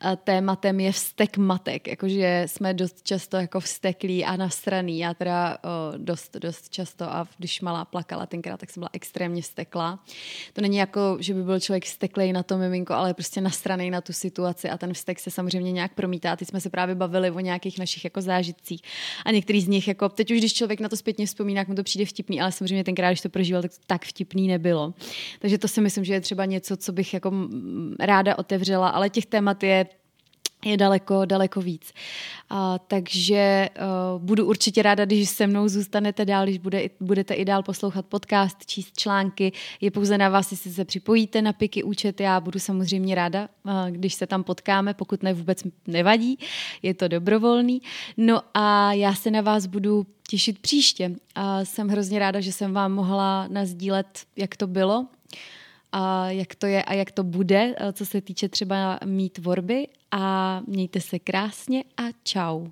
eh, 0.05 0.17
tématem 0.23 0.79
je 0.79 0.91
vztek 0.91 1.37
matek, 1.37 1.87
jakože 1.87 2.43
jsme 2.47 2.73
dost 2.73 3.03
často 3.03 3.37
jako 3.37 3.59
vzteklí 3.59 4.25
a 4.25 4.35
nasraný. 4.35 4.99
Já 4.99 5.13
teda 5.13 5.57
o, 5.63 5.97
dost, 5.97 6.37
dost 6.37 6.69
často 6.69 7.05
a 7.05 7.27
když 7.37 7.61
malá 7.61 7.85
plakala 7.85 8.25
tenkrát, 8.25 8.59
tak 8.59 8.69
jsem 8.69 8.81
byla 8.81 8.89
extrémně 8.93 9.41
vzteklá. 9.41 9.99
To 10.53 10.61
není 10.61 10.77
jako, 10.77 11.17
že 11.19 11.33
by 11.33 11.43
byl 11.43 11.59
člověk 11.59 11.85
vzteklej 11.85 12.33
na 12.33 12.43
to 12.43 12.57
miminko, 12.57 12.93
ale 12.93 13.13
prostě 13.13 13.41
nasraný 13.41 13.91
na 13.91 14.01
tu 14.01 14.13
situaci 14.13 14.69
a 14.69 14.77
ten 14.77 14.93
vztek 14.93 15.19
se 15.19 15.31
samozřejmě 15.31 15.71
nějak 15.71 15.93
promítá. 15.93 16.35
Teď 16.35 16.47
jsme 16.47 16.61
se 16.61 16.69
právě 16.69 16.95
bavili 16.95 17.31
o 17.31 17.39
nějakých 17.39 17.79
našich 17.79 18.03
jako 18.03 18.21
zážitcích 18.21 18.81
a 19.25 19.31
některý 19.31 19.61
z 19.61 19.67
nich, 19.67 19.87
jako 19.87 20.09
teď 20.09 20.31
už 20.31 20.37
když 20.37 20.53
člověk 20.53 20.72
člověk 20.73 20.83
na 20.83 20.89
to 20.89 20.97
zpětně 20.97 21.25
vzpomíná, 21.25 21.59
jak 21.59 21.67
mu 21.67 21.75
to 21.75 21.83
přijde 21.83 22.05
vtipný, 22.05 22.41
ale 22.41 22.51
samozřejmě 22.51 22.83
tenkrát, 22.83 23.09
když 23.09 23.21
to 23.21 23.29
prožíval, 23.29 23.61
tak 23.61 23.71
tak 23.87 24.05
vtipný 24.05 24.47
nebylo. 24.47 24.93
Takže 25.39 25.57
to 25.57 25.67
si 25.67 25.81
myslím, 25.81 26.03
že 26.03 26.13
je 26.13 26.21
třeba 26.21 26.45
něco, 26.45 26.77
co 26.77 26.91
bych 26.91 27.13
jako 27.13 27.31
ráda 27.99 28.37
otevřela, 28.37 28.89
ale 28.89 29.09
těch 29.09 29.25
témat 29.25 29.63
je 29.63 29.85
je 30.65 30.77
daleko, 30.77 31.25
daleko 31.25 31.61
víc. 31.61 31.93
A, 32.49 32.79
takže 32.79 33.69
uh, 34.15 34.21
budu 34.21 34.45
určitě 34.45 34.81
ráda, 34.81 35.05
když 35.05 35.29
se 35.29 35.47
mnou 35.47 35.67
zůstanete 35.67 36.25
dál, 36.25 36.43
když 36.43 36.57
bude, 36.57 36.89
budete 36.99 37.33
i 37.33 37.45
dál 37.45 37.63
poslouchat 37.63 38.05
podcast, 38.05 38.65
číst 38.65 38.97
články. 38.97 39.51
Je 39.81 39.91
pouze 39.91 40.17
na 40.17 40.29
vás, 40.29 40.51
jestli 40.51 40.71
se 40.71 40.85
připojíte 40.85 41.41
na 41.41 41.53
Piky 41.53 41.83
účet. 41.83 42.19
Já 42.21 42.39
budu 42.39 42.59
samozřejmě 42.59 43.15
ráda, 43.15 43.49
uh, 43.63 43.71
když 43.89 44.13
se 44.13 44.27
tam 44.27 44.43
potkáme, 44.43 44.93
pokud 44.93 45.23
ne 45.23 45.33
vůbec 45.33 45.63
nevadí, 45.87 46.39
je 46.81 46.93
to 46.93 47.07
dobrovolný. 47.07 47.81
No 48.17 48.41
a 48.53 48.93
já 48.93 49.13
se 49.13 49.31
na 49.31 49.41
vás 49.41 49.65
budu 49.65 50.05
těšit 50.27 50.59
příště. 50.59 51.11
A 51.35 51.65
jsem 51.65 51.87
hrozně 51.87 52.19
ráda, 52.19 52.39
že 52.39 52.51
jsem 52.51 52.73
vám 52.73 52.91
mohla 52.91 53.47
nazdílet, 53.47 54.19
jak 54.35 54.57
to 54.57 54.67
bylo 54.67 55.07
a 55.91 56.29
jak 56.29 56.55
to 56.55 56.65
je 56.65 56.83
a 56.83 56.93
jak 56.93 57.11
to 57.11 57.23
bude, 57.23 57.75
co 57.93 58.05
se 58.05 58.21
týče 58.21 58.49
třeba 58.49 58.99
mít 59.05 59.33
tvorby 59.33 59.87
a 60.13 60.61
mějte 60.67 61.01
se 61.01 61.19
krásně 61.19 61.83
a 61.97 62.03
čau. 62.23 62.67